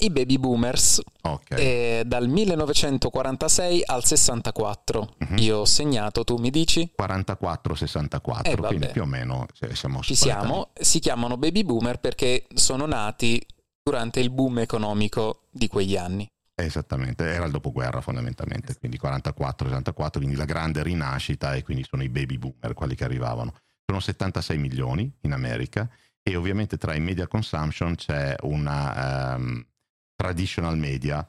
i 0.00 0.10
baby 0.10 0.38
boomers, 0.38 1.00
okay. 1.22 1.58
eh, 1.58 2.02
dal 2.04 2.28
1946 2.28 3.82
al 3.86 4.04
64. 4.04 5.00
Uh-huh. 5.00 5.26
Mhm. 5.30 5.38
Io 5.38 5.58
ho 5.58 5.64
segnato, 5.64 6.22
tu 6.24 6.36
mi 6.36 6.50
dici? 6.50 6.92
44-64, 7.00 8.40
eh, 8.44 8.56
quindi 8.56 8.88
più 8.88 9.02
o 9.02 9.06
meno 9.06 9.46
cioè, 9.54 9.74
siamo 9.74 10.00
Ci 10.02 10.14
siamo, 10.14 10.68
si 10.78 10.98
chiamano 10.98 11.38
baby 11.38 11.64
boomer 11.64 11.98
perché 11.98 12.46
sono 12.54 12.84
nati 12.84 13.44
durante 13.82 14.20
il 14.20 14.30
boom 14.30 14.58
economico 14.58 15.44
di 15.50 15.66
quegli 15.66 15.96
anni. 15.96 16.28
Esattamente, 16.60 17.24
era 17.24 17.44
il 17.44 17.52
dopoguerra 17.52 18.00
fondamentalmente, 18.00 18.76
quindi 18.78 18.98
44-64, 19.00 20.10
quindi 20.16 20.34
la 20.34 20.44
grande 20.44 20.82
rinascita 20.82 21.54
e 21.54 21.62
quindi 21.62 21.84
sono 21.88 22.02
i 22.02 22.08
baby 22.08 22.36
boomer 22.36 22.74
quelli 22.74 22.96
che 22.96 23.04
arrivavano. 23.04 23.54
Sono 23.86 24.00
76 24.00 24.58
milioni 24.58 25.10
in 25.20 25.32
America 25.32 25.88
e 26.20 26.34
ovviamente 26.34 26.76
tra 26.76 26.94
i 26.94 27.00
media 27.00 27.28
consumption 27.28 27.94
c'è 27.94 28.34
una 28.40 29.36
um, 29.36 29.64
traditional 30.16 30.76
media 30.76 31.26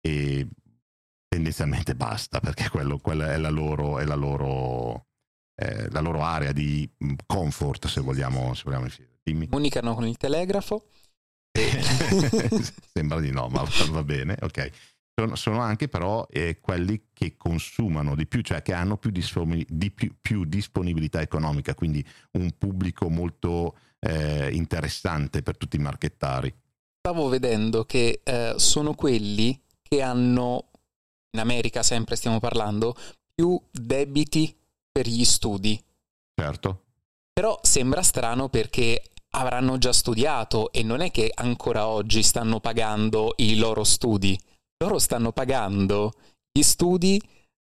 e 0.00 0.48
tendenzialmente 1.28 1.94
basta 1.94 2.40
perché 2.40 2.70
quello, 2.70 2.98
quella 2.98 3.32
è 3.32 3.36
la 3.36 3.50
loro, 3.50 3.98
è 3.98 4.04
la 4.06 4.14
loro, 4.14 5.08
eh, 5.56 5.90
la 5.90 6.00
loro 6.00 6.22
area 6.22 6.52
di 6.52 6.90
comfort 7.26 7.86
se 7.86 8.00
vogliamo, 8.00 8.54
se 8.54 8.62
vogliamo 8.64 8.88
Dimmi. 9.22 9.46
Comunicano 9.46 9.94
con 9.94 10.06
il 10.06 10.16
telegrafo 10.16 10.86
Sembra 12.92 13.20
di 13.20 13.30
no, 13.30 13.48
ma 13.48 13.64
va 13.90 14.02
bene, 14.02 14.36
ok. 14.40 14.70
Sono, 15.14 15.34
sono 15.36 15.60
anche 15.60 15.88
però 15.88 16.26
eh, 16.30 16.60
quelli 16.60 17.08
che 17.12 17.36
consumano 17.36 18.14
di 18.14 18.26
più, 18.26 18.40
cioè 18.42 18.62
che 18.62 18.72
hanno 18.72 18.96
più, 18.96 19.10
disponi- 19.10 19.66
di 19.68 19.90
più, 19.90 20.14
più 20.20 20.44
disponibilità 20.44 21.20
economica, 21.20 21.74
quindi 21.74 22.04
un 22.32 22.52
pubblico 22.56 23.10
molto 23.10 23.76
eh, 24.00 24.50
interessante 24.52 25.42
per 25.42 25.56
tutti 25.56 25.76
i 25.76 25.80
marchettari. 25.80 26.54
Stavo 27.00 27.28
vedendo 27.28 27.84
che 27.84 28.20
eh, 28.22 28.54
sono 28.56 28.94
quelli 28.94 29.58
che 29.82 30.02
hanno, 30.02 30.70
in 31.32 31.40
America 31.40 31.82
sempre 31.82 32.16
stiamo 32.16 32.38
parlando, 32.38 32.94
più 33.34 33.60
debiti 33.70 34.54
per 34.90 35.06
gli 35.06 35.24
studi. 35.24 35.82
Certo. 36.34 36.84
Però 37.32 37.58
sembra 37.62 38.02
strano 38.02 38.48
perché 38.48 39.02
avranno 39.32 39.78
già 39.78 39.92
studiato 39.92 40.72
e 40.72 40.82
non 40.82 41.00
è 41.00 41.10
che 41.10 41.30
ancora 41.34 41.86
oggi 41.86 42.22
stanno 42.22 42.60
pagando 42.60 43.34
i 43.36 43.56
loro 43.56 43.84
studi, 43.84 44.38
loro 44.78 44.98
stanno 44.98 45.32
pagando 45.32 46.12
gli 46.52 46.62
studi 46.62 47.20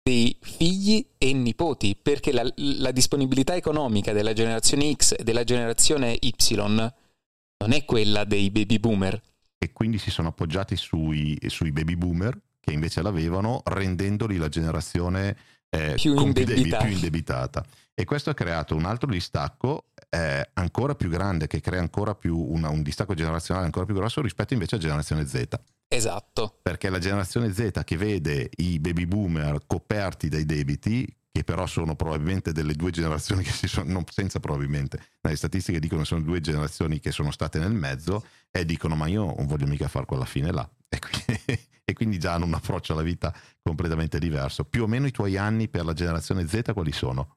dei 0.02 0.38
figli 0.40 1.06
e 1.18 1.34
nipoti, 1.34 1.98
perché 2.00 2.32
la, 2.32 2.48
la 2.56 2.92
disponibilità 2.92 3.56
economica 3.56 4.14
della 4.14 4.34
generazione 4.34 4.94
X 4.94 5.16
e 5.18 5.24
della 5.24 5.44
generazione 5.44 6.16
Y 6.20 6.56
non 6.56 7.72
è 7.72 7.86
quella 7.86 8.24
dei 8.24 8.52
baby 8.52 8.80
boomer. 8.80 9.20
E 9.58 9.72
quindi 9.72 9.98
si 9.98 10.12
sono 10.12 10.28
appoggiati 10.28 10.76
sui, 10.76 11.38
sui 11.48 11.72
baby 11.72 11.96
boomer 11.96 12.40
che 12.60 12.74
invece 12.74 13.02
l'avevano, 13.02 13.62
rendendoli 13.64 14.38
la 14.38 14.50
generazione 14.50 15.38
eh, 15.70 15.94
più, 15.96 16.16
indebitata. 16.16 16.84
più 16.84 16.94
indebitata. 16.94 17.66
E 17.94 18.04
questo 18.04 18.30
ha 18.30 18.34
creato 18.34 18.76
un 18.76 18.86
altro 18.86 19.10
distacco 19.10 19.86
eh, 20.10 20.50
ancora 20.54 20.96
più 20.96 21.10
grande, 21.10 21.48
che 21.48 21.62
crea 21.62 21.80
ancora 21.80 22.16
più 22.16 22.38
una, 22.38 22.70
un 22.70 22.82
distacco 22.82 23.14
generazionale 23.14 23.66
ancora 23.66 23.86
più 23.86 23.96
grosso 23.96 24.22
rispetto 24.22 24.54
invece 24.54 24.76
alla 24.76 24.84
generazione 24.84 25.26
Z. 25.26 25.60
Esatto. 25.88 26.60
Perché 26.62 26.90
la 26.90 27.00
generazione 27.00 27.54
Z 27.54 27.82
che 27.84 27.98
vede 27.98 28.50
i 28.58 28.80
baby 28.80 29.06
boomer 29.06 29.60
coperti 29.66 30.30
dai 30.30 30.46
debiti, 30.46 31.08
che 31.32 31.44
però 31.44 31.66
sono 31.68 31.96
probabilmente 31.96 32.54
delle 32.54 32.74
due 32.74 32.92
generazioni 32.92 33.44
che 33.44 33.52
si 33.52 33.68
sono, 33.68 33.92
non 33.92 34.04
senza 34.10 34.40
probabilmente, 34.40 35.00
le 35.22 35.36
statistiche 35.36 35.80
dicono 35.80 36.02
che 36.02 36.08
sono 36.08 36.22
due 36.22 36.40
generazioni 36.42 37.00
che 37.00 37.12
sono 37.12 37.32
state 37.32 37.60
nel 37.60 37.74
mezzo 37.74 38.26
e 38.52 38.64
dicono 38.66 38.96
ma 38.96 39.08
io 39.08 39.34
non 39.36 39.46
voglio 39.46 39.68
mica 39.68 39.88
fare 39.88 40.06
quella 40.06 40.26
fine 40.26 40.52
là. 40.52 40.70
E 40.96 41.00
quindi, 41.00 41.68
e 41.84 41.94
quindi 41.94 42.20
già 42.20 42.34
hanno 42.34 42.46
un 42.46 42.54
approccio 42.54 42.94
alla 42.94 43.02
vita 43.02 43.34
completamente 43.62 44.20
diverso. 44.20 44.64
Più 44.66 44.84
o 44.84 44.88
meno 44.88 45.08
i 45.08 45.12
tuoi 45.12 45.38
anni 45.38 45.68
per 45.68 45.86
la 45.86 45.94
generazione 45.94 46.48
Z 46.48 46.72
quali 46.74 46.92
sono? 46.92 47.36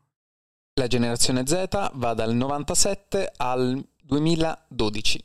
La 0.75 0.87
generazione 0.87 1.45
Z 1.47 1.91
va 1.95 2.15
dal 2.15 2.35
97 2.35 3.33
al 3.37 3.85
2012. 4.03 5.25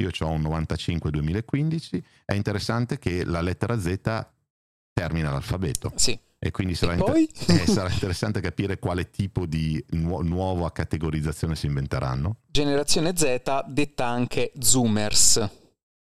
Io 0.00 0.10
ho 0.18 0.30
un 0.30 0.42
95-2015. 0.42 2.02
È 2.24 2.34
interessante 2.34 2.98
che 2.98 3.24
la 3.24 3.40
lettera 3.40 3.78
Z 3.78 4.26
termina 4.92 5.30
l'alfabeto. 5.30 5.92
Sì. 5.94 6.18
E 6.40 6.52
quindi 6.52 6.74
sarà, 6.76 6.92
e 6.92 6.96
inter- 6.96 7.16
eh, 7.50 7.66
sarà 7.66 7.90
interessante 7.90 8.40
capire 8.40 8.78
quale 8.78 9.10
tipo 9.10 9.44
di 9.44 9.84
nu- 9.90 10.20
nuova 10.20 10.70
categorizzazione 10.70 11.56
si 11.56 11.66
inventeranno. 11.66 12.38
Generazione 12.46 13.16
Z 13.16 13.64
detta 13.66 14.06
anche 14.06 14.52
Zoomers. 14.58 15.48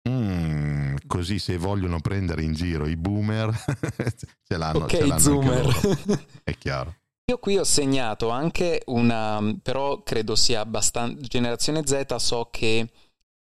Mm, 0.08 0.96
così 1.06 1.38
se 1.38 1.56
vogliono 1.56 2.00
prendere 2.00 2.42
in 2.42 2.52
giro 2.52 2.86
i 2.86 2.96
boomer 2.96 3.50
ce 4.46 4.56
l'hanno. 4.56 4.84
Ok, 4.84 4.90
ce 4.90 5.06
l'hanno 5.06 5.20
zoomer. 5.20 5.66
È 6.44 6.56
chiaro. 6.56 6.94
Io 7.28 7.38
qui 7.38 7.58
ho 7.58 7.64
segnato 7.64 8.28
anche 8.28 8.82
una, 8.86 9.42
però 9.60 10.02
credo 10.04 10.36
sia 10.36 10.60
abbastanza, 10.60 11.20
generazione 11.22 11.84
Z 11.84 12.14
so 12.16 12.48
che 12.52 12.88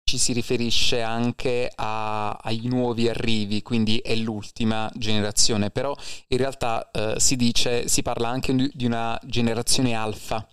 ci 0.04 0.18
si 0.18 0.34
riferisce 0.34 1.04
anche 1.04 1.72
a, 1.76 2.32
ai 2.32 2.62
nuovi 2.64 3.08
arrivi, 3.08 3.62
quindi 3.62 4.00
è 4.00 4.16
l'ultima 4.16 4.90
generazione, 4.96 5.70
però 5.70 5.96
in 6.30 6.38
realtà 6.40 6.90
eh, 6.90 7.20
si 7.20 7.36
dice, 7.36 7.88
si 7.88 8.02
parla 8.02 8.30
anche 8.30 8.56
di 8.74 8.86
una 8.86 9.20
generazione 9.24 9.94
alfa, 9.94 10.48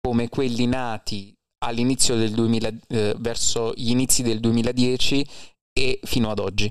come 0.00 0.30
quelli 0.30 0.66
nati 0.66 1.36
all'inizio 1.62 2.16
del 2.16 2.32
2000, 2.32 2.72
eh, 2.88 3.14
verso 3.18 3.72
gli 3.74 3.90
inizi 3.90 4.22
del 4.22 4.40
2010 4.40 5.26
e 5.72 6.00
fino 6.02 6.30
ad 6.30 6.38
oggi. 6.38 6.70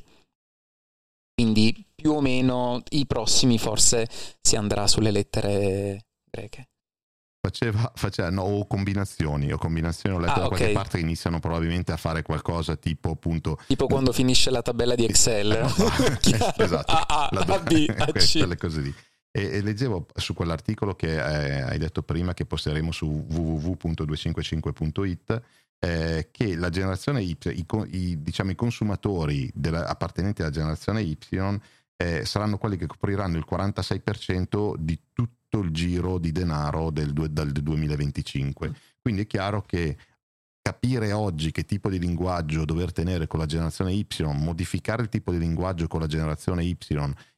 Quindi 1.33 1.85
più 1.95 2.11
o 2.11 2.21
meno 2.21 2.81
i 2.89 3.05
prossimi 3.05 3.57
forse 3.57 4.07
si 4.41 4.55
andrà 4.55 4.87
sulle 4.87 5.11
lettere 5.11 6.05
greche. 6.29 6.67
Faceva, 7.43 7.91
faceva 7.95 8.29
no, 8.29 8.43
o 8.43 8.67
combinazioni, 8.67 9.51
o 9.51 9.57
combinazioni 9.57 10.15
o 10.15 10.19
lettere 10.19 10.41
ah, 10.41 10.43
da 10.43 10.47
qualche 10.49 10.71
parte 10.73 10.97
che 10.99 11.03
iniziano 11.03 11.39
probabilmente 11.39 11.91
a 11.91 11.97
fare 11.97 12.21
qualcosa 12.21 12.75
tipo 12.75 13.09
appunto... 13.09 13.57
Tipo 13.65 13.87
quando 13.87 14.11
finisce 14.11 14.51
la 14.51 14.61
tabella 14.61 14.93
di 14.93 15.05
Excel. 15.05 15.49
Eh, 16.21 16.63
esatto. 16.63 16.91
A, 16.91 17.05
A, 17.07 17.29
A, 17.29 17.59
B, 17.59 17.87
A, 17.97 18.11
C. 18.11 18.37
Quelle 18.37 18.57
cose 18.57 18.81
lì. 18.81 18.93
E, 19.31 19.43
e, 19.43 19.61
leggevo 19.61 20.07
su 20.15 20.33
quell'articolo 20.33 20.95
che 20.95 21.13
eh, 21.13 21.61
hai 21.61 21.77
detto 21.77 22.03
prima 22.03 22.33
che 22.33 22.45
posteremo 22.45 22.91
su 22.91 23.25
www.255.it 23.29 25.41
eh, 25.83 26.27
che 26.31 26.55
la 26.55 26.69
generazione 26.69 27.23
Y, 27.23 27.37
i, 27.45 27.65
i, 27.91 28.21
diciamo, 28.21 28.51
i 28.51 28.55
consumatori 28.55 29.49
della, 29.53 29.87
appartenenti 29.87 30.41
alla 30.41 30.51
generazione 30.51 31.01
Y 31.01 31.17
eh, 31.95 32.25
saranno 32.25 32.57
quelli 32.57 32.77
che 32.77 32.87
copriranno 32.87 33.37
il 33.37 33.45
46% 33.49 34.75
di 34.77 34.99
tutto 35.13 35.59
il 35.59 35.71
giro 35.71 36.17
di 36.17 36.31
denaro 36.31 36.91
del, 36.91 37.13
dal 37.13 37.51
2025. 37.51 38.73
Quindi 39.01 39.23
è 39.23 39.27
chiaro 39.27 39.63
che 39.63 39.97
capire 40.61 41.11
oggi 41.11 41.51
che 41.51 41.65
tipo 41.65 41.89
di 41.89 41.97
linguaggio 41.97 42.65
dover 42.65 42.91
tenere 42.91 43.25
con 43.25 43.39
la 43.39 43.47
generazione 43.47 43.93
Y, 43.93 44.05
modificare 44.33 45.01
il 45.01 45.09
tipo 45.09 45.31
di 45.31 45.39
linguaggio 45.39 45.87
con 45.87 45.99
la 45.99 46.07
generazione 46.07 46.63
Y 46.63 46.77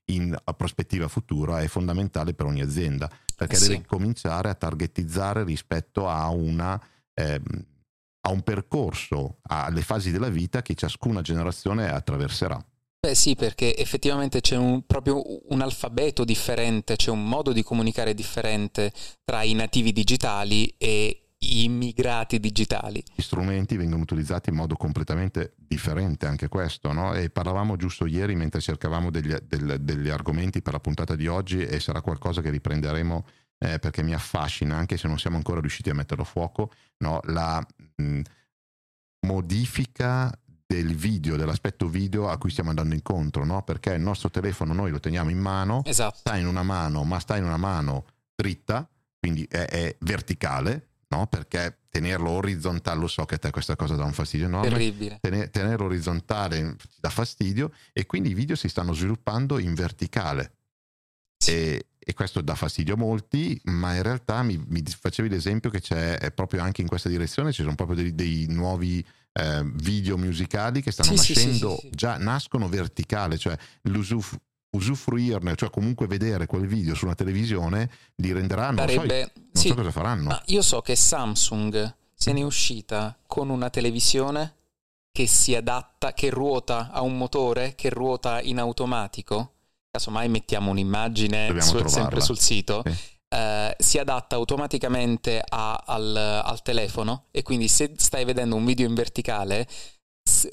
in 0.05 0.35
prospettiva 0.57 1.07
futura 1.07 1.61
è 1.61 1.67
fondamentale 1.67 2.33
per 2.33 2.45
ogni 2.45 2.61
azienda, 2.61 3.09
perché 3.35 3.55
sì. 3.55 3.69
deve 3.69 3.85
cominciare 3.85 4.49
a 4.49 4.55
targetizzare 4.55 5.43
rispetto 5.43 6.07
a, 6.07 6.27
una, 6.29 6.81
eh, 7.13 7.41
a 8.21 8.31
un 8.31 8.41
percorso, 8.41 9.37
alle 9.43 9.81
fasi 9.81 10.11
della 10.11 10.29
vita 10.29 10.61
che 10.61 10.75
ciascuna 10.75 11.21
generazione 11.21 11.89
attraverserà. 11.89 12.63
Beh 13.05 13.15
sì, 13.15 13.35
perché 13.35 13.75
effettivamente 13.75 14.39
c'è 14.39 14.55
un, 14.55 14.85
proprio 14.85 15.21
un 15.49 15.59
alfabeto 15.59 16.23
differente, 16.23 16.95
c'è 16.95 17.09
un 17.09 17.27
modo 17.27 17.51
di 17.51 17.61
comunicare 17.61 18.13
differente 18.13 18.93
tra 19.25 19.43
i 19.43 19.53
nativi 19.53 19.91
digitali 19.91 20.73
e 20.77 21.22
immigrati 21.43 22.39
digitali. 22.39 23.03
Gli 23.15 23.21
strumenti 23.21 23.77
vengono 23.77 24.01
utilizzati 24.01 24.49
in 24.49 24.55
modo 24.55 24.75
completamente 24.75 25.53
differente, 25.55 26.25
anche 26.25 26.47
questo, 26.47 26.91
no? 26.91 27.13
E 27.13 27.29
parlavamo 27.29 27.75
giusto 27.75 28.05
ieri 28.05 28.35
mentre 28.35 28.61
cercavamo 28.61 29.09
degli, 29.09 29.33
del, 29.47 29.77
degli 29.81 30.09
argomenti 30.09 30.61
per 30.61 30.73
la 30.73 30.79
puntata 30.79 31.15
di 31.15 31.27
oggi 31.27 31.61
e 31.61 31.79
sarà 31.79 32.01
qualcosa 32.01 32.41
che 32.41 32.49
riprenderemo 32.49 33.25
eh, 33.59 33.79
perché 33.79 34.03
mi 34.03 34.13
affascina, 34.13 34.75
anche 34.75 34.97
se 34.97 35.07
non 35.07 35.17
siamo 35.17 35.37
ancora 35.37 35.59
riusciti 35.59 35.89
a 35.89 35.93
metterlo 35.93 36.23
a 36.23 36.27
fuoco, 36.27 36.71
no? 36.97 37.19
la 37.25 37.65
mh, 37.95 38.21
modifica 39.27 40.31
del 40.65 40.95
video, 40.95 41.35
dell'aspetto 41.35 41.87
video 41.87 42.29
a 42.29 42.37
cui 42.37 42.49
stiamo 42.49 42.69
andando 42.69 42.95
incontro, 42.95 43.45
no? 43.45 43.63
Perché 43.63 43.93
il 43.93 44.01
nostro 44.01 44.29
telefono 44.29 44.73
noi 44.73 44.91
lo 44.91 44.99
teniamo 44.99 45.29
in 45.29 45.37
mano, 45.37 45.83
esatto. 45.85 46.17
sta 46.17 46.35
in 46.35 46.47
una 46.47 46.63
mano, 46.63 47.03
ma 47.03 47.19
sta 47.19 47.37
in 47.37 47.43
una 47.43 47.57
mano 47.57 48.05
dritta, 48.35 48.89
quindi 49.19 49.45
è, 49.49 49.65
è 49.65 49.95
verticale, 49.99 50.92
no? 51.13 51.27
Perché 51.27 51.79
tenerlo 51.89 52.31
orizzontale, 52.31 52.99
lo 52.99 53.07
so 53.07 53.25
che 53.25 53.35
a 53.35 53.37
te 53.37 53.51
questa 53.51 53.75
cosa 53.75 53.95
dà 53.95 54.03
un 54.03 54.13
fastidio 54.13 54.47
enorme. 54.47 54.69
Terribile. 54.69 55.19
Tener, 55.21 55.49
tenerlo 55.49 55.85
orizzontale 55.85 56.75
dà 56.99 57.09
fastidio 57.09 57.71
e 57.91 58.05
quindi 58.05 58.31
i 58.31 58.33
video 58.33 58.55
si 58.55 58.67
stanno 58.67 58.93
sviluppando 58.93 59.59
in 59.59 59.73
verticale. 59.73 60.53
Sì. 61.37 61.51
E, 61.51 61.85
e 61.99 62.13
questo 62.13 62.41
dà 62.41 62.55
fastidio 62.55 62.95
a 62.95 62.97
molti, 62.97 63.59
ma 63.65 63.95
in 63.95 64.01
realtà 64.01 64.43
mi, 64.43 64.61
mi 64.67 64.83
facevi 64.83 65.29
l'esempio 65.29 65.69
che 65.69 65.79
c'è 65.79 66.31
proprio 66.31 66.61
anche 66.61 66.81
in 66.81 66.87
questa 66.87 67.09
direzione, 67.09 67.51
ci 67.51 67.61
sono 67.61 67.75
proprio 67.75 67.97
dei, 67.97 68.15
dei 68.15 68.45
nuovi 68.49 69.05
eh, 69.33 69.61
video 69.75 70.17
musicali 70.17 70.81
che 70.81 70.91
stanno 70.91 71.15
sì, 71.15 71.33
nascendo, 71.33 71.75
sì, 71.75 71.87
sì, 71.87 71.89
già 71.91 72.17
nascono 72.17 72.67
verticale, 72.67 73.37
cioè 73.37 73.57
l'usuf- 73.83 74.37
usufruirne, 74.73 75.55
cioè 75.55 75.69
comunque 75.69 76.07
vedere 76.07 76.45
quel 76.45 76.67
video 76.67 76.95
su 76.95 77.05
una 77.05 77.15
televisione, 77.15 77.89
li 78.15 78.31
renderà, 78.31 78.71
non, 78.71 78.87
Sarebbe, 78.87 79.31
so, 79.33 79.41
non 79.41 79.63
so 79.63 79.73
cosa 79.75 79.91
faranno. 79.91 80.27
Ma 80.29 80.41
io 80.47 80.61
so 80.61 80.81
che 80.81 80.95
Samsung 80.95 81.95
se 82.13 82.31
ne 82.31 82.41
è 82.41 82.43
uscita 82.43 83.17
con 83.27 83.49
una 83.49 83.69
televisione 83.69 84.55
che 85.11 85.27
si 85.27 85.55
adatta, 85.55 86.13
che 86.13 86.29
ruota 86.29 86.89
a 86.91 87.01
un 87.01 87.17
motore, 87.17 87.75
che 87.75 87.89
ruota 87.89 88.41
in 88.41 88.59
automatico 88.59 89.53
casomai 89.93 90.27
mettiamo 90.27 90.71
un'immagine 90.71 91.61
su, 91.61 91.87
sempre 91.87 92.19
sul 92.19 92.39
sito, 92.39 92.81
sì. 92.83 92.97
eh, 93.29 93.75
si 93.77 93.99
adatta 93.99 94.35
automaticamente 94.35 95.39
a, 95.47 95.83
al, 95.85 96.15
al, 96.15 96.63
telefono 96.63 97.25
e 97.29 97.43
quindi 97.43 97.67
se 97.67 97.93
stai 97.97 98.25
vedendo 98.25 98.55
un 98.55 98.65
video 98.65 98.87
in 98.87 98.95
verticale 98.95 99.67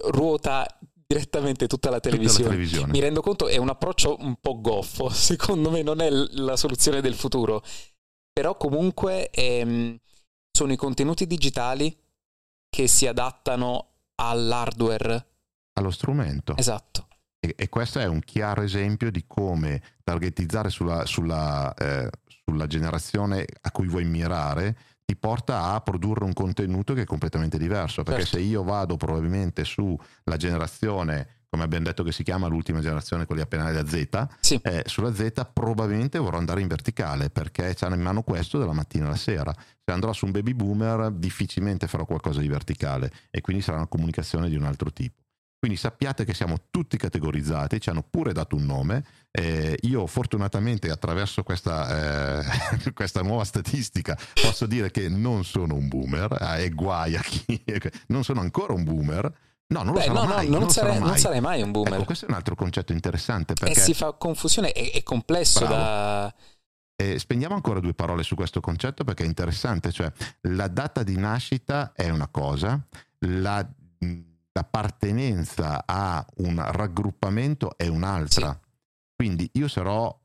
ruota 0.08 0.66
direttamente 1.10 1.66
tutta 1.66 1.90
la, 1.90 1.98
tutta 1.98 2.16
la 2.16 2.28
televisione. 2.28 2.92
Mi 2.92 3.00
rendo 3.00 3.20
conto 3.20 3.48
è 3.48 3.56
un 3.56 3.68
approccio 3.68 4.16
un 4.20 4.36
po' 4.40 4.60
goffo, 4.60 5.08
secondo 5.10 5.68
me 5.70 5.82
non 5.82 6.00
è 6.00 6.08
la 6.08 6.56
soluzione 6.56 7.00
del 7.00 7.14
futuro, 7.14 7.64
però 8.32 8.56
comunque 8.56 9.28
ehm, 9.30 9.98
sono 10.52 10.72
i 10.72 10.76
contenuti 10.76 11.26
digitali 11.26 11.96
che 12.68 12.86
si 12.86 13.08
adattano 13.08 13.88
all'hardware. 14.14 15.26
Allo 15.72 15.90
strumento. 15.90 16.56
Esatto. 16.56 17.08
E, 17.40 17.54
e, 17.56 17.68
questo 17.68 17.98
è 17.98 18.06
un 18.06 18.20
chiaro 18.20 18.62
esempio 18.62 19.10
di 19.10 19.24
come 19.26 19.82
targetizzare 20.04 20.70
sulla, 20.70 21.06
sulla, 21.06 21.74
eh, 21.74 22.08
sulla 22.44 22.68
generazione 22.68 23.46
a 23.62 23.70
cui 23.72 23.88
vuoi 23.88 24.04
mirare 24.04 24.76
ti 25.10 25.16
porta 25.16 25.72
a 25.72 25.80
produrre 25.80 26.22
un 26.22 26.32
contenuto 26.32 26.94
che 26.94 27.02
è 27.02 27.04
completamente 27.04 27.58
diverso. 27.58 28.04
Perché 28.04 28.22
certo. 28.22 28.36
se 28.36 28.42
io 28.44 28.62
vado 28.62 28.96
probabilmente 28.96 29.64
sulla 29.64 30.36
generazione 30.36 31.38
come 31.50 31.64
abbiamo 31.64 31.86
detto 31.86 32.04
che 32.04 32.12
si 32.12 32.22
chiama 32.22 32.46
l'ultima 32.46 32.78
generazione, 32.78 33.26
quelli 33.26 33.42
appena 33.42 33.68
la 33.72 33.84
Z, 33.84 34.28
sì. 34.38 34.60
eh, 34.62 34.84
sulla 34.86 35.12
Z 35.12 35.48
probabilmente 35.52 36.16
vorrò 36.18 36.38
andare 36.38 36.60
in 36.60 36.68
verticale 36.68 37.28
perché 37.28 37.74
hanno 37.80 37.96
in 37.96 38.02
mano 38.02 38.22
questo 38.22 38.56
dalla 38.56 38.72
mattina 38.72 39.06
alla 39.06 39.16
sera. 39.16 39.52
Se 39.84 39.90
andrò 39.90 40.12
su 40.12 40.26
un 40.26 40.30
baby 40.30 40.54
boomer 40.54 41.10
difficilmente 41.10 41.88
farò 41.88 42.04
qualcosa 42.04 42.38
di 42.38 42.46
verticale 42.46 43.10
e 43.32 43.40
quindi 43.40 43.64
sarà 43.64 43.78
una 43.78 43.88
comunicazione 43.88 44.48
di 44.48 44.54
un 44.54 44.62
altro 44.62 44.92
tipo. 44.92 45.22
Quindi 45.60 45.76
sappiate 45.76 46.24
che 46.24 46.32
siamo 46.32 46.56
tutti 46.70 46.96
categorizzati, 46.96 47.82
ci 47.82 47.90
hanno 47.90 48.02
pure 48.02 48.32
dato 48.32 48.56
un 48.56 48.64
nome. 48.64 49.04
Eh, 49.30 49.76
io 49.82 50.06
fortunatamente 50.06 50.90
attraverso 50.90 51.42
questa, 51.42 52.38
eh, 52.40 52.92
questa, 52.94 53.20
nuova 53.20 53.44
statistica 53.44 54.18
posso 54.42 54.64
dire 54.64 54.90
che 54.90 55.10
non 55.10 55.44
sono 55.44 55.74
un 55.74 55.86
boomer, 55.86 56.34
eh, 56.40 56.64
e 56.64 56.70
guai 56.70 57.14
a 57.14 57.20
chi... 57.20 57.62
non 58.08 58.24
sono 58.24 58.40
ancora 58.40 58.72
un 58.72 58.84
boomer. 58.84 59.30
No, 59.66 59.82
non 59.82 59.92
Beh, 59.92 60.06
lo 60.06 60.14
sarò 60.14 60.22
no, 60.22 60.34
mai. 60.34 60.46
No, 60.46 60.52
non, 60.52 60.60
non, 60.60 60.70
sarei, 60.70 60.98
mai. 60.98 61.08
non, 61.08 61.18
sarei, 61.18 61.40
mai. 61.42 61.60
un 61.60 61.72
boomer. 61.72 61.92
Ecco, 61.92 62.04
questo 62.04 62.24
è 62.24 62.28
un 62.30 62.36
altro 62.36 62.54
concetto 62.54 62.92
interessante. 62.92 63.52
Perché... 63.52 63.78
E 63.78 63.82
si 63.82 63.92
fa 63.92 64.12
confusione, 64.12 64.72
è, 64.72 64.92
è 64.92 65.02
complesso 65.02 65.60
Bravo. 65.60 65.74
da... 65.74 66.34
Eh, 66.96 67.18
spendiamo 67.18 67.54
ancora 67.54 67.80
due 67.80 67.92
parole 67.92 68.22
su 68.22 68.34
questo 68.34 68.60
concetto 68.60 69.04
perché 69.04 69.24
è 69.24 69.26
interessante, 69.26 69.92
cioè 69.92 70.10
la 70.48 70.68
data 70.68 71.02
di 71.02 71.16
nascita 71.16 71.92
è 71.94 72.08
una 72.08 72.28
cosa, 72.28 72.82
la 73.20 73.66
l'appartenenza 74.52 75.85
a 75.87 76.25
un 76.37 76.62
raggruppamento 76.64 77.76
è 77.76 77.87
un'altra. 77.87 78.52
Sì. 78.52 78.69
Quindi 79.16 79.49
io 79.54 79.69
sarò 79.69 80.19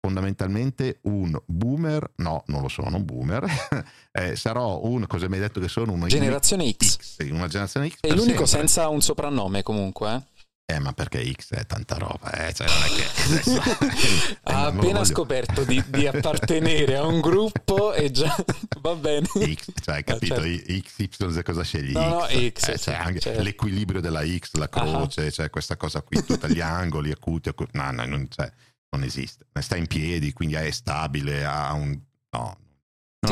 fondamentalmente 0.00 1.00
un 1.02 1.38
boomer, 1.44 2.12
no, 2.16 2.42
non 2.46 2.62
lo 2.62 2.68
sono 2.68 2.96
un 2.96 3.04
boomer, 3.04 3.44
eh, 4.12 4.34
sarò 4.34 4.80
un, 4.84 5.06
cosa 5.06 5.28
mi 5.28 5.34
hai 5.34 5.40
detto 5.40 5.60
che 5.60 5.68
sono? 5.68 5.92
Una 5.92 6.06
generazione 6.06 6.70
X. 6.72 6.96
X 6.98 7.30
una 7.30 7.48
generazione 7.48 7.90
X. 7.90 7.98
È 8.00 8.08
l'unico 8.08 8.46
sempre. 8.46 8.68
senza 8.68 8.88
un 8.88 9.02
soprannome 9.02 9.62
comunque. 9.62 10.14
Eh? 10.14 10.22
Eh, 10.70 10.78
ma 10.78 10.92
perché 10.92 11.28
X 11.32 11.54
è 11.54 11.66
tanta 11.66 11.96
roba, 11.96 12.30
eh? 12.32 12.52
Cioè, 12.52 12.68
non 12.68 12.82
è 12.84 12.88
che 12.94 14.36
ha 14.44 14.66
appena 14.66 15.04
scoperto 15.04 15.64
di, 15.64 15.82
di, 15.88 16.06
appartenere 16.06 16.96
a 16.96 17.04
un 17.04 17.20
gruppo 17.20 17.92
e 17.92 18.12
già 18.12 18.36
va 18.80 18.94
bene. 18.94 19.26
X, 19.26 19.72
cioè, 19.82 19.96
hai 19.96 20.04
capito? 20.04 20.34
Ah, 20.34 20.42
certo. 20.42 21.26
XY 21.26 21.42
cosa 21.42 21.64
scegli? 21.64 21.92
No, 21.92 22.24
X. 22.28 22.34
No, 22.34 22.50
X 22.50 22.68
eh, 22.68 22.78
cioè, 22.78 22.94
anche 22.94 23.18
certo. 23.18 23.42
l'equilibrio 23.42 24.00
della 24.00 24.24
X, 24.24 24.52
la 24.52 24.68
croce, 24.68 25.22
uh-huh. 25.22 25.30
cioè 25.30 25.50
questa 25.50 25.76
cosa 25.76 26.02
qui, 26.02 26.24
tutti 26.24 26.52
gli 26.52 26.60
angoli 26.60 27.10
acuti, 27.10 27.48
acuti 27.48 27.76
no, 27.76 27.90
no, 27.90 28.04
non, 28.04 28.28
cioè, 28.30 28.48
non 28.90 29.02
esiste. 29.02 29.46
Sta 29.58 29.74
in 29.74 29.88
piedi, 29.88 30.32
quindi 30.32 30.54
è 30.54 30.70
stabile, 30.70 31.44
ha 31.44 31.72
un... 31.72 31.98
No, 32.30 32.58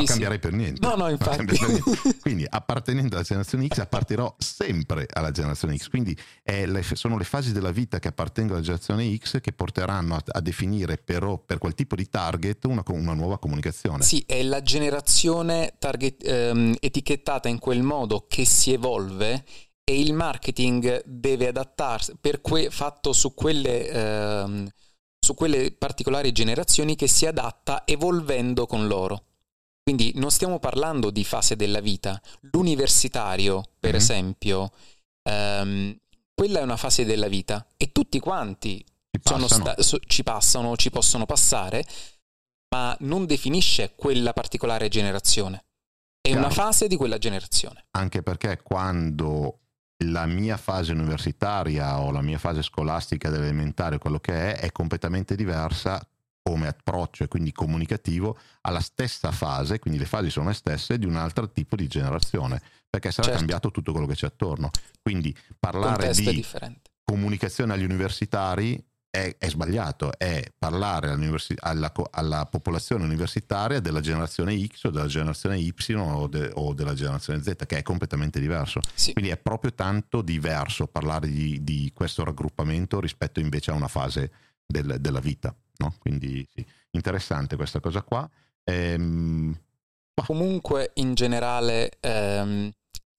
cambierei 0.08 0.38
per 0.38 0.52
niente. 0.52 0.86
No, 0.86 0.94
no, 0.96 1.08
infatti. 1.08 1.56
Quindi 2.20 2.44
appartenendo 2.48 3.14
alla 3.14 3.24
generazione 3.24 3.66
X 3.68 3.78
apparterò 3.78 4.34
sempre 4.38 5.06
alla 5.12 5.30
generazione 5.30 5.76
X. 5.76 5.88
Quindi 5.88 6.16
le, 6.44 6.82
sono 6.94 7.16
le 7.16 7.24
fasi 7.24 7.52
della 7.52 7.70
vita 7.70 7.98
che 7.98 8.08
appartengono 8.08 8.56
alla 8.56 8.64
generazione 8.64 9.16
X 9.16 9.40
che 9.40 9.52
porteranno 9.52 10.14
a, 10.14 10.22
a 10.26 10.40
definire 10.40 10.98
però 10.98 11.38
per 11.38 11.58
quel 11.58 11.74
tipo 11.74 11.94
di 11.94 12.08
target 12.08 12.64
una, 12.64 12.82
una, 12.88 13.14
nuova 13.14 13.38
comunicazione. 13.38 14.02
Sì, 14.02 14.24
è 14.26 14.42
la 14.42 14.62
generazione 14.62 15.74
target, 15.78 16.26
ehm, 16.26 16.76
etichettata 16.80 17.48
in 17.48 17.58
quel 17.58 17.82
modo 17.82 18.26
che 18.28 18.44
si 18.44 18.72
evolve 18.72 19.44
e 19.84 20.00
il 20.00 20.12
marketing 20.12 21.02
deve 21.04 21.48
adattarsi 21.48 22.14
per 22.20 22.40
que, 22.40 22.70
fatto 22.70 23.12
su 23.12 23.34
quelle... 23.34 23.88
Ehm, 23.88 24.68
su 25.20 25.34
quelle 25.34 25.72
particolari 25.72 26.32
generazioni 26.32 26.96
che 26.96 27.06
si 27.06 27.26
adatta 27.26 27.82
evolvendo 27.84 28.66
con 28.66 28.86
loro. 28.86 29.24
Quindi 29.88 30.12
non 30.16 30.30
stiamo 30.30 30.58
parlando 30.58 31.08
di 31.08 31.24
fase 31.24 31.56
della 31.56 31.80
vita. 31.80 32.20
L'universitario, 32.52 33.64
per 33.80 33.92
mm-hmm. 33.92 33.98
esempio, 33.98 34.70
um, 35.22 35.96
quella 36.34 36.58
è 36.58 36.62
una 36.62 36.76
fase 36.76 37.06
della 37.06 37.28
vita 37.28 37.66
e 37.74 37.90
tutti 37.90 38.20
quanti 38.20 38.84
ci, 39.18 39.48
sta- 39.48 39.80
so- 39.80 39.98
ci 40.00 40.22
passano, 40.22 40.76
ci 40.76 40.90
possono 40.90 41.24
passare, 41.24 41.86
ma 42.68 42.94
non 43.00 43.24
definisce 43.24 43.94
quella 43.96 44.34
particolare 44.34 44.88
generazione. 44.88 45.64
È 46.20 46.28
Chiaro. 46.28 46.44
una 46.44 46.50
fase 46.50 46.86
di 46.86 46.96
quella 46.96 47.16
generazione. 47.16 47.86
Anche 47.92 48.22
perché 48.22 48.60
quando 48.62 49.60
la 50.04 50.26
mia 50.26 50.58
fase 50.58 50.92
universitaria 50.92 51.98
o 51.98 52.10
la 52.10 52.20
mia 52.20 52.38
fase 52.38 52.60
scolastica 52.60 53.30
dell'elementare, 53.30 53.96
quello 53.96 54.18
che 54.18 54.52
è, 54.52 54.58
è 54.58 54.70
completamente 54.70 55.34
diversa 55.34 56.06
come 56.48 56.66
approccio 56.66 57.24
e 57.24 57.28
quindi 57.28 57.52
comunicativo 57.52 58.38
alla 58.62 58.80
stessa 58.80 59.30
fase, 59.32 59.78
quindi 59.78 59.98
le 59.98 60.06
fasi 60.06 60.30
sono 60.30 60.48
le 60.48 60.54
stesse, 60.54 60.98
di 60.98 61.04
un 61.04 61.16
altro 61.16 61.50
tipo 61.50 61.76
di 61.76 61.86
generazione, 61.88 62.62
perché 62.88 63.10
sarà 63.10 63.24
certo. 63.24 63.38
cambiato 63.40 63.70
tutto 63.70 63.92
quello 63.92 64.06
che 64.06 64.14
c'è 64.14 64.28
attorno. 64.28 64.70
Quindi 65.02 65.36
parlare 65.58 66.12
di 66.12 66.42
comunicazione 67.04 67.74
agli 67.74 67.84
universitari 67.84 68.82
è, 69.10 69.36
è, 69.38 69.48
sbagliato, 69.50 70.10
è 70.16 70.42
parlare 70.58 71.10
alla, 71.10 71.92
alla, 72.12 72.46
popolazione 72.46 73.04
universitaria 73.04 73.80
della 73.80 74.00
generazione 74.00 74.58
X 74.66 74.84
o 74.84 74.90
della 74.90 75.06
generazione 75.06 75.58
Y 75.58 75.74
o, 75.96 76.26
de, 76.28 76.50
o 76.54 76.72
della 76.72 76.94
generazione 76.94 77.42
Z, 77.42 77.66
che 77.66 77.76
è 77.76 77.82
completamente 77.82 78.40
diverso. 78.40 78.80
Sì. 78.94 79.12
Quindi 79.12 79.30
è 79.30 79.36
proprio 79.36 79.74
tanto 79.74 80.22
diverso 80.22 80.86
parlare 80.86 81.28
di, 81.28 81.62
di, 81.62 81.92
questo 81.94 82.24
raggruppamento 82.24 83.00
rispetto 83.00 83.38
invece 83.38 83.70
a 83.70 83.74
una 83.74 83.88
fase 83.88 84.32
del, 84.64 84.96
della 84.98 85.20
vita. 85.20 85.54
No? 85.78 85.94
Quindi 85.98 86.46
sì, 86.52 86.64
interessante 86.90 87.56
questa 87.56 87.80
cosa 87.80 88.02
qua. 88.02 88.28
Ehm, 88.64 89.58
Comunque 90.26 90.90
in 90.94 91.14
generale 91.14 91.98
ehm, 92.00 92.70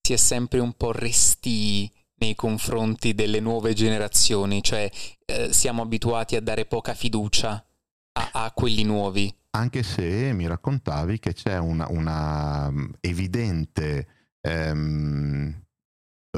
si 0.01 0.13
è 0.13 0.17
sempre 0.17 0.59
un 0.59 0.73
po' 0.73 0.91
resti 0.91 1.91
nei 2.15 2.35
confronti 2.35 3.15
delle 3.15 3.39
nuove 3.39 3.73
generazioni, 3.73 4.61
cioè 4.61 4.89
eh, 5.25 5.53
siamo 5.53 5.81
abituati 5.81 6.35
a 6.35 6.41
dare 6.41 6.65
poca 6.65 6.93
fiducia 6.93 7.65
a, 8.13 8.29
a, 8.33 8.51
quelli 8.51 8.83
nuovi. 8.83 9.33
Anche 9.51 9.83
se 9.83 10.33
mi 10.33 10.45
raccontavi 10.45 11.19
che 11.19 11.33
c'è 11.33 11.57
una, 11.57 11.87
una 11.89 12.69
mm, 12.69 12.91
evidente 12.99 14.07
ehm, 14.41 15.61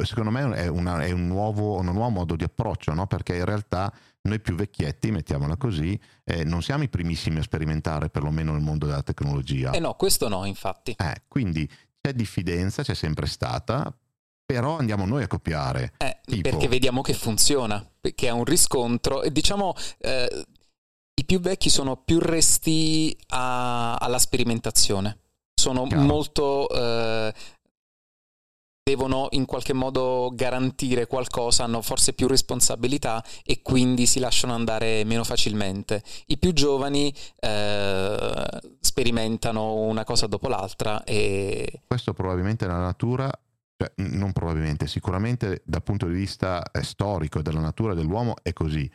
secondo 0.03 0.31
me 0.31 0.55
è, 0.55 0.67
una, 0.67 1.03
è 1.03 1.11
un, 1.11 1.27
nuovo, 1.27 1.77
un, 1.77 1.85
nuovo, 1.85 2.09
modo 2.09 2.35
di 2.35 2.43
approccio, 2.43 2.93
no? 2.93 3.07
perché 3.07 3.35
in 3.35 3.45
realtà 3.45 3.91
noi 4.23 4.39
più 4.39 4.55
vecchietti, 4.55 5.11
mettiamola 5.11 5.57
così, 5.57 5.99
eh, 6.23 6.43
non 6.43 6.61
siamo 6.61 6.83
i 6.83 6.89
primissimi 6.89 7.39
a 7.39 7.43
sperimentare, 7.43 8.09
perlomeno 8.09 8.51
nel 8.51 8.61
mondo 8.61 8.85
della 8.85 9.03
tecnologia. 9.03 9.71
Eh 9.71 9.79
no, 9.79 9.95
questo 9.95 10.27
no, 10.27 10.45
infatti. 10.45 10.95
Eh, 10.97 11.23
quindi 11.27 11.69
c'è 11.99 12.13
diffidenza, 12.13 12.83
c'è 12.83 12.93
sempre 12.93 13.25
stata, 13.25 13.93
però 14.45 14.77
andiamo 14.77 15.05
noi 15.05 15.23
a 15.23 15.27
copiare. 15.27 15.93
Eh, 15.97 16.19
tipo... 16.23 16.49
Perché 16.49 16.67
vediamo 16.67 17.01
che 17.01 17.13
funziona, 17.13 17.85
che 18.13 18.27
ha 18.27 18.33
un 18.33 18.43
riscontro. 18.43 19.23
E 19.23 19.31
diciamo, 19.31 19.73
eh, 19.99 20.45
i 21.13 21.25
più 21.25 21.39
vecchi 21.39 21.69
sono 21.69 21.97
più 21.97 22.19
resti 22.19 23.15
a, 23.29 23.95
alla 23.95 24.19
sperimentazione. 24.19 25.19
Sono 25.53 25.85
Chiaro. 25.85 26.03
molto 26.03 26.69
eh, 26.69 27.33
devono 28.91 29.27
in 29.31 29.45
qualche 29.45 29.73
modo 29.73 30.31
garantire 30.33 31.07
qualcosa, 31.07 31.63
hanno 31.63 31.81
forse 31.81 32.13
più 32.13 32.27
responsabilità 32.27 33.23
e 33.43 33.61
quindi 33.61 34.05
si 34.05 34.19
lasciano 34.19 34.53
andare 34.53 35.03
meno 35.05 35.23
facilmente. 35.23 36.03
I 36.27 36.37
più 36.37 36.51
giovani 36.51 37.13
eh, 37.39 38.47
sperimentano 38.79 39.75
una 39.75 40.03
cosa 40.03 40.27
dopo 40.27 40.49
l'altra 40.49 41.03
e... 41.03 41.81
Questo 41.87 42.13
probabilmente 42.13 42.67
la 42.67 42.79
natura 42.79 43.31
cioè, 43.77 43.91
non 43.95 44.31
probabilmente, 44.33 44.85
sicuramente 44.85 45.63
dal 45.65 45.81
punto 45.81 46.05
di 46.05 46.13
vista 46.13 46.61
eh, 46.71 46.83
storico 46.83 47.39
e 47.39 47.41
della 47.41 47.61
natura 47.61 47.93
dell'uomo 47.93 48.35
è 48.43 48.53
così. 48.53 48.89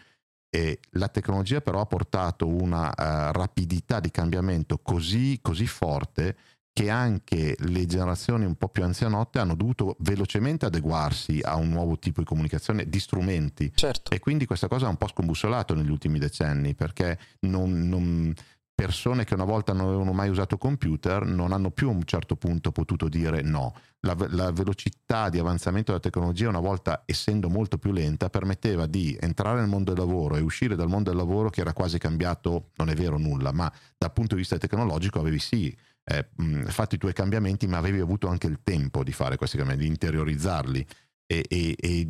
E 0.49 0.79
la 0.93 1.09
tecnologia 1.09 1.61
però 1.61 1.81
ha 1.81 1.87
portato 1.87 2.47
una 2.47 2.89
uh, 2.89 3.33
rapidità 3.33 3.99
di 3.99 4.11
cambiamento 4.11 4.79
così, 4.79 5.41
così 5.43 5.67
forte 5.67 6.37
che 6.77 6.91
anche 6.91 7.57
le 7.59 7.87
generazioni 7.87 8.45
un 8.45 8.55
po' 8.55 8.69
più 8.69 8.85
anzianotte 8.85 9.39
hanno 9.39 9.55
dovuto 9.55 9.97
velocemente 10.01 10.67
adeguarsi 10.67 11.41
a 11.43 11.57
un 11.57 11.71
nuovo 11.71 11.99
tipo 11.99 12.21
di 12.21 12.27
comunicazione 12.27 12.87
di 12.87 13.01
strumenti. 13.01 13.73
Certo. 13.75 14.11
E 14.11 14.19
quindi 14.19 14.45
questa 14.45 14.69
cosa 14.69 14.85
ha 14.85 14.91
un 14.91 14.99
po' 14.99 15.09
scombussolato 15.09 15.75
negli 15.75 15.89
ultimi 15.89 16.19
decenni 16.19 16.75
perché 16.75 17.19
non, 17.41 17.89
non, 17.89 18.35
persone 18.75 19.25
che 19.25 19.33
una 19.33 19.45
volta 19.47 19.73
non 19.73 19.87
avevano 19.87 20.13
mai 20.13 20.29
usato 20.29 20.59
computer 20.59 21.25
non 21.25 21.53
hanno 21.53 21.71
più 21.71 21.89
a 21.89 21.93
un 21.93 22.05
certo 22.05 22.37
punto 22.37 22.73
potuto 22.73 23.09
dire 23.09 23.41
no. 23.41 23.75
La, 24.01 24.15
la, 24.29 24.53
velocità 24.53 25.31
di 25.31 25.39
avanzamento 25.39 25.93
della 25.93 26.03
tecnologia, 26.03 26.51
una 26.51 26.61
volta 26.61 27.05
essendo 27.07 27.49
molto 27.49 27.79
più 27.79 27.91
lenta, 27.91 28.29
permetteva 28.29 28.85
di 28.85 29.17
entrare 29.19 29.61
nel 29.61 29.69
mondo 29.69 29.95
del 29.95 30.05
lavoro 30.05 30.37
e 30.37 30.41
uscire 30.41 30.77
dal 30.77 30.89
mondo 30.89 31.09
del 31.09 31.19
lavoro 31.19 31.49
che 31.49 31.63
era 31.63 31.73
quasi 31.73 31.97
cambiato, 31.97 32.73
non 32.77 32.91
è 32.91 32.95
vero 32.95 33.17
nulla, 33.17 33.51
ma 33.51 33.73
dal 33.97 34.13
punto 34.13 34.35
di 34.35 34.43
vista 34.43 34.59
tecnologico 34.59 35.21
avevi 35.21 35.39
sì 35.39 35.75
eh, 36.09 36.29
fatto 36.67 36.95
i 36.95 36.99
tuoi 36.99 37.13
cambiamenti, 37.13 37.67
ma 37.67 37.79
avevi 37.79 38.01
avuto 38.01 38.29
anche 38.29 38.47
il 38.47 38.61
tempo 38.63 39.03
di 39.03 39.13
fare 39.13 39.37
questi 39.37 39.57
cambiamenti, 39.57 39.89
di 39.89 39.95
interiorizzarli 39.95 40.87
e, 41.27 41.45
e, 41.49 41.77
e 41.79 42.09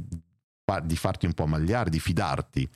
di 0.82 0.96
farti 0.96 1.26
un 1.26 1.32
po' 1.32 1.46
magliare, 1.46 1.90
di 1.90 2.00
fidarti. 2.00 2.68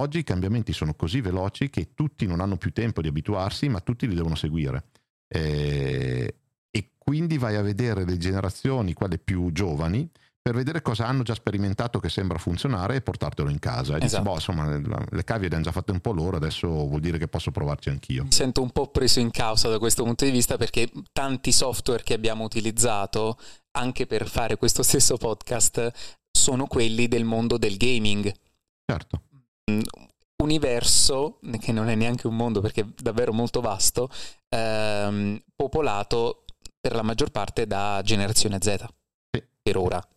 Oggi 0.00 0.18
i 0.18 0.24
cambiamenti 0.24 0.72
sono 0.72 0.94
così 0.94 1.20
veloci 1.20 1.70
che 1.70 1.94
tutti 1.94 2.26
non 2.26 2.40
hanno 2.40 2.56
più 2.56 2.72
tempo 2.72 3.02
di 3.02 3.08
abituarsi, 3.08 3.68
ma 3.68 3.80
tutti 3.80 4.06
li 4.06 4.14
devono 4.14 4.36
seguire. 4.36 4.90
Eh, 5.26 6.36
e 6.70 6.90
quindi 6.96 7.36
vai 7.38 7.56
a 7.56 7.62
vedere 7.62 8.04
le 8.04 8.16
generazioni, 8.16 8.92
quelle 8.92 9.18
più 9.18 9.50
giovani, 9.50 10.08
per 10.48 10.56
vedere 10.56 10.80
cosa 10.80 11.06
hanno 11.06 11.22
già 11.22 11.34
sperimentato 11.34 12.00
che 12.00 12.08
sembra 12.08 12.38
funzionare 12.38 12.96
e 12.96 13.00
portartelo 13.02 13.50
in 13.50 13.58
casa. 13.58 13.96
E 13.98 14.04
esatto. 14.04 14.06
dici, 14.06 14.22
boh, 14.22 14.34
insomma, 14.34 15.04
le 15.10 15.24
cavie 15.24 15.48
le 15.50 15.54
hanno 15.56 15.64
già 15.64 15.72
fatte 15.72 15.92
un 15.92 16.00
po' 16.00 16.12
loro, 16.12 16.38
adesso 16.38 16.66
vuol 16.68 17.00
dire 17.00 17.18
che 17.18 17.28
posso 17.28 17.50
provarci 17.50 17.90
anch'io. 17.90 18.24
Mi 18.24 18.32
sento 18.32 18.62
un 18.62 18.70
po' 18.70 18.88
preso 18.88 19.20
in 19.20 19.30
causa 19.30 19.68
da 19.68 19.78
questo 19.78 20.04
punto 20.04 20.24
di 20.24 20.30
vista 20.30 20.56
perché 20.56 20.90
tanti 21.12 21.52
software 21.52 22.02
che 22.02 22.14
abbiamo 22.14 22.44
utilizzato 22.44 23.38
anche 23.72 24.06
per 24.06 24.26
fare 24.26 24.56
questo 24.56 24.82
stesso 24.82 25.18
podcast 25.18 25.92
sono 26.30 26.66
quelli 26.66 27.08
del 27.08 27.24
mondo 27.24 27.58
del 27.58 27.76
gaming. 27.76 28.32
Certo 28.90 29.22
universo, 30.40 31.40
che 31.58 31.72
non 31.72 31.88
è 31.88 31.96
neanche 31.96 32.28
un 32.28 32.36
mondo 32.36 32.60
perché 32.60 32.82
è 32.82 32.86
davvero 33.02 33.32
molto 33.32 33.60
vasto, 33.60 34.08
ehm, 34.48 35.42
popolato 35.54 36.44
per 36.80 36.94
la 36.94 37.02
maggior 37.02 37.30
parte 37.30 37.66
da 37.66 38.00
generazione 38.04 38.58
Z. 38.60 38.84
Sì. 39.30 39.44
Per 39.60 39.76
ora. 39.76 40.08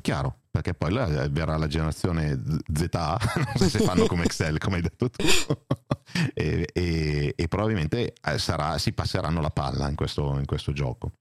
Chiaro, 0.00 0.40
perché 0.50 0.74
poi 0.74 0.92
verrà 1.30 1.56
la 1.56 1.66
generazione 1.66 2.40
ZA, 2.72 3.18
non 3.36 3.52
so 3.56 3.68
se 3.68 3.78
fanno 3.84 4.06
come 4.06 4.24
Excel, 4.24 4.58
come 4.58 4.76
hai 4.76 4.82
detto 4.82 5.10
tu, 5.10 5.22
e, 6.34 6.68
e, 6.72 7.34
e, 7.36 7.48
probabilmente 7.48 8.14
eh, 8.22 8.38
sarà, 8.38 8.78
si 8.78 8.92
passeranno 8.92 9.40
la 9.40 9.50
palla 9.50 9.88
in 9.88 9.94
questo, 9.94 10.38
in 10.38 10.46
questo 10.46 10.72
gioco. 10.72 11.12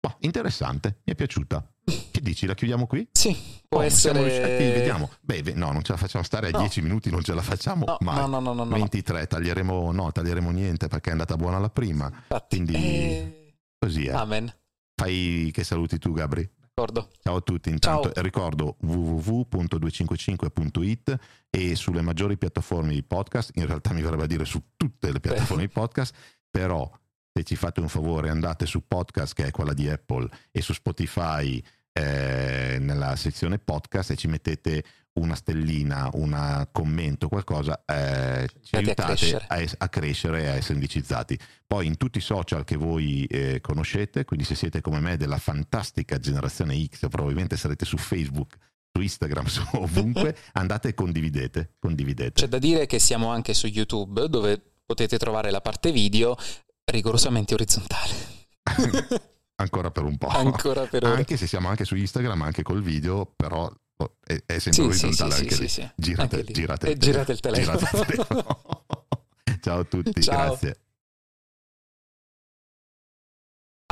Boh, 0.00 0.16
interessante, 0.20 1.00
mi 1.04 1.12
è 1.12 1.14
piaciuta. 1.14 1.62
Che 1.84 2.20
dici? 2.22 2.46
La 2.46 2.54
chiudiamo 2.54 2.86
qui? 2.86 3.06
Sì, 3.12 3.36
può 3.68 3.80
oh, 3.80 3.82
essere. 3.82 4.22
Riusciti, 4.22 4.78
vediamo. 4.78 5.10
Beh, 5.20 5.42
no, 5.54 5.72
non 5.72 5.82
ce 5.82 5.92
la 5.92 5.98
facciamo 5.98 6.24
stare 6.24 6.48
a 6.48 6.50
no. 6.50 6.58
10 6.60 6.80
minuti, 6.82 7.10
non 7.10 7.22
ce 7.22 7.34
la 7.34 7.42
facciamo 7.42 7.84
no, 7.84 7.96
mai. 8.00 8.16
No, 8.16 8.26
no, 8.26 8.40
no, 8.40 8.64
no, 8.64 8.64
23, 8.64 9.26
taglieremo, 9.26 9.92
no, 9.92 10.10
taglieremo 10.10 10.50
niente 10.50 10.88
perché 10.88 11.10
è 11.10 11.12
andata 11.12 11.36
buona 11.36 11.58
la 11.58 11.68
prima. 11.68 12.06
Infatti, 12.06 12.56
quindi 12.56 12.74
eh... 12.74 13.54
così 13.78 14.06
è. 14.06 14.12
Amen. 14.12 14.50
Fai 14.94 15.50
che 15.52 15.64
saluti 15.64 15.98
tu, 15.98 16.12
Gabri. 16.12 16.48
D'accordo. 16.80 17.10
Ciao 17.20 17.36
a 17.36 17.40
tutti, 17.40 17.68
intanto 17.68 18.10
Ciao. 18.10 18.22
ricordo 18.22 18.76
www.255.it 18.80 21.18
e 21.50 21.74
sulle 21.74 22.00
maggiori 22.00 22.38
piattaforme 22.38 22.94
di 22.94 23.02
podcast, 23.02 23.50
in 23.54 23.66
realtà 23.66 23.92
mi 23.92 24.00
verrebbe 24.02 24.22
a 24.24 24.26
dire 24.26 24.46
su 24.46 24.62
tutte 24.76 25.12
le 25.12 25.20
piattaforme 25.20 25.64
di 25.64 25.68
podcast, 25.68 26.16
però 26.50 26.90
se 27.32 27.44
ci 27.44 27.54
fate 27.56 27.80
un 27.80 27.88
favore 27.88 28.30
andate 28.30 28.66
su 28.66 28.86
podcast 28.86 29.34
che 29.34 29.46
è 29.46 29.50
quella 29.50 29.74
di 29.74 29.88
Apple 29.88 30.28
e 30.50 30.62
su 30.62 30.72
Spotify 30.72 31.62
eh, 31.92 32.78
nella 32.80 33.16
sezione 33.16 33.58
podcast 33.58 34.10
e 34.10 34.16
ci 34.16 34.28
mettete 34.28 34.84
una 35.14 35.34
stellina, 35.34 36.08
un 36.14 36.68
commento, 36.70 37.28
qualcosa, 37.28 37.82
eh, 37.84 38.48
ci 38.62 38.76
aiutate 38.76 39.02
a 39.02 39.14
crescere. 39.16 39.44
A, 39.48 39.64
a 39.78 39.88
crescere 39.88 40.42
e 40.42 40.46
a 40.46 40.54
essere 40.54 40.74
indicizzati. 40.74 41.38
Poi 41.66 41.86
in 41.86 41.96
tutti 41.96 42.18
i 42.18 42.22
social 42.22 42.64
che 42.64 42.76
voi 42.76 43.24
eh, 43.26 43.60
conoscete, 43.60 44.24
quindi 44.24 44.44
se 44.44 44.54
siete 44.54 44.80
come 44.80 45.00
me 45.00 45.16
della 45.16 45.38
fantastica 45.38 46.18
generazione 46.18 46.82
X, 46.84 47.08
probabilmente 47.08 47.56
sarete 47.56 47.84
su 47.84 47.96
Facebook, 47.96 48.56
su 48.92 49.00
Instagram, 49.02 49.46
su 49.46 49.62
ovunque, 49.72 50.36
andate 50.52 50.88
e 50.88 50.94
condividete, 50.94 51.74
condividete. 51.78 52.32
C'è 52.32 52.48
da 52.48 52.58
dire 52.58 52.86
che 52.86 52.98
siamo 52.98 53.30
anche 53.30 53.52
su 53.52 53.66
YouTube, 53.66 54.28
dove 54.28 54.60
potete 54.86 55.18
trovare 55.18 55.50
la 55.50 55.60
parte 55.60 55.92
video 55.92 56.36
rigorosamente 56.84 57.54
orizzontale. 57.54 58.28
Ancora 59.60 59.90
per 59.90 60.04
un 60.04 60.16
po'. 60.16 60.28
Ancora 60.28 60.86
per 60.86 61.04
ora. 61.04 61.16
Anche 61.16 61.36
se 61.36 61.46
siamo 61.46 61.68
anche 61.68 61.84
su 61.84 61.94
Instagram, 61.94 62.40
anche 62.42 62.62
col 62.62 62.80
video, 62.80 63.26
però 63.26 63.70
oh, 63.96 64.16
è, 64.24 64.42
è 64.46 64.58
sempre 64.58 64.94
sì, 64.94 65.04
orizzontale 65.04 65.34
sì, 65.34 65.40
anche 65.42 65.54
sì, 65.54 65.60
lì. 65.60 65.68
Sì, 65.68 65.90
girate, 65.96 66.22
anche 66.22 66.42
lì. 66.46 66.52
girate, 66.52 66.90
e 66.90 66.96
girate 66.96 67.32
il 67.32 67.40
telefono. 67.40 67.76
Girate 67.76 67.96
il 67.96 68.06
telefono. 68.06 68.84
Ciao 69.60 69.80
a 69.80 69.84
tutti, 69.84 70.22
Ciao. 70.22 70.46
grazie. 70.46 70.80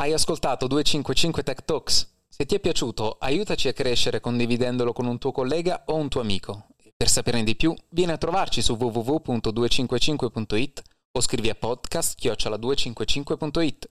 Hai 0.01 0.13
ascoltato 0.13 0.67
255 0.67 1.43
Tech 1.43 1.65
Talks? 1.65 2.09
Se 2.29 2.47
ti 2.47 2.55
è 2.55 2.61
piaciuto, 2.61 3.19
aiutaci 3.19 3.69
a 3.69 3.75
crescere 3.75 4.21
condividendolo 4.21 4.95
con 4.95 5.05
un 5.07 5.19
tuo 5.19 5.33
collega 5.33 5.83
o 5.87 5.97
un 5.97 6.09
tuo 6.09 6.23
amico. 6.23 6.69
Per 6.97 7.11
saperne 7.11 7.45
di 7.45 7.57
più, 7.57 7.77
vieni 7.91 8.13
a 8.13 8.17
trovarci 8.17 8.63
su 8.63 8.73
www.255.it 8.75 10.83
o 11.13 11.21
scrivi 11.21 11.51
a 11.51 11.57
podcast-255.it. 11.61 13.89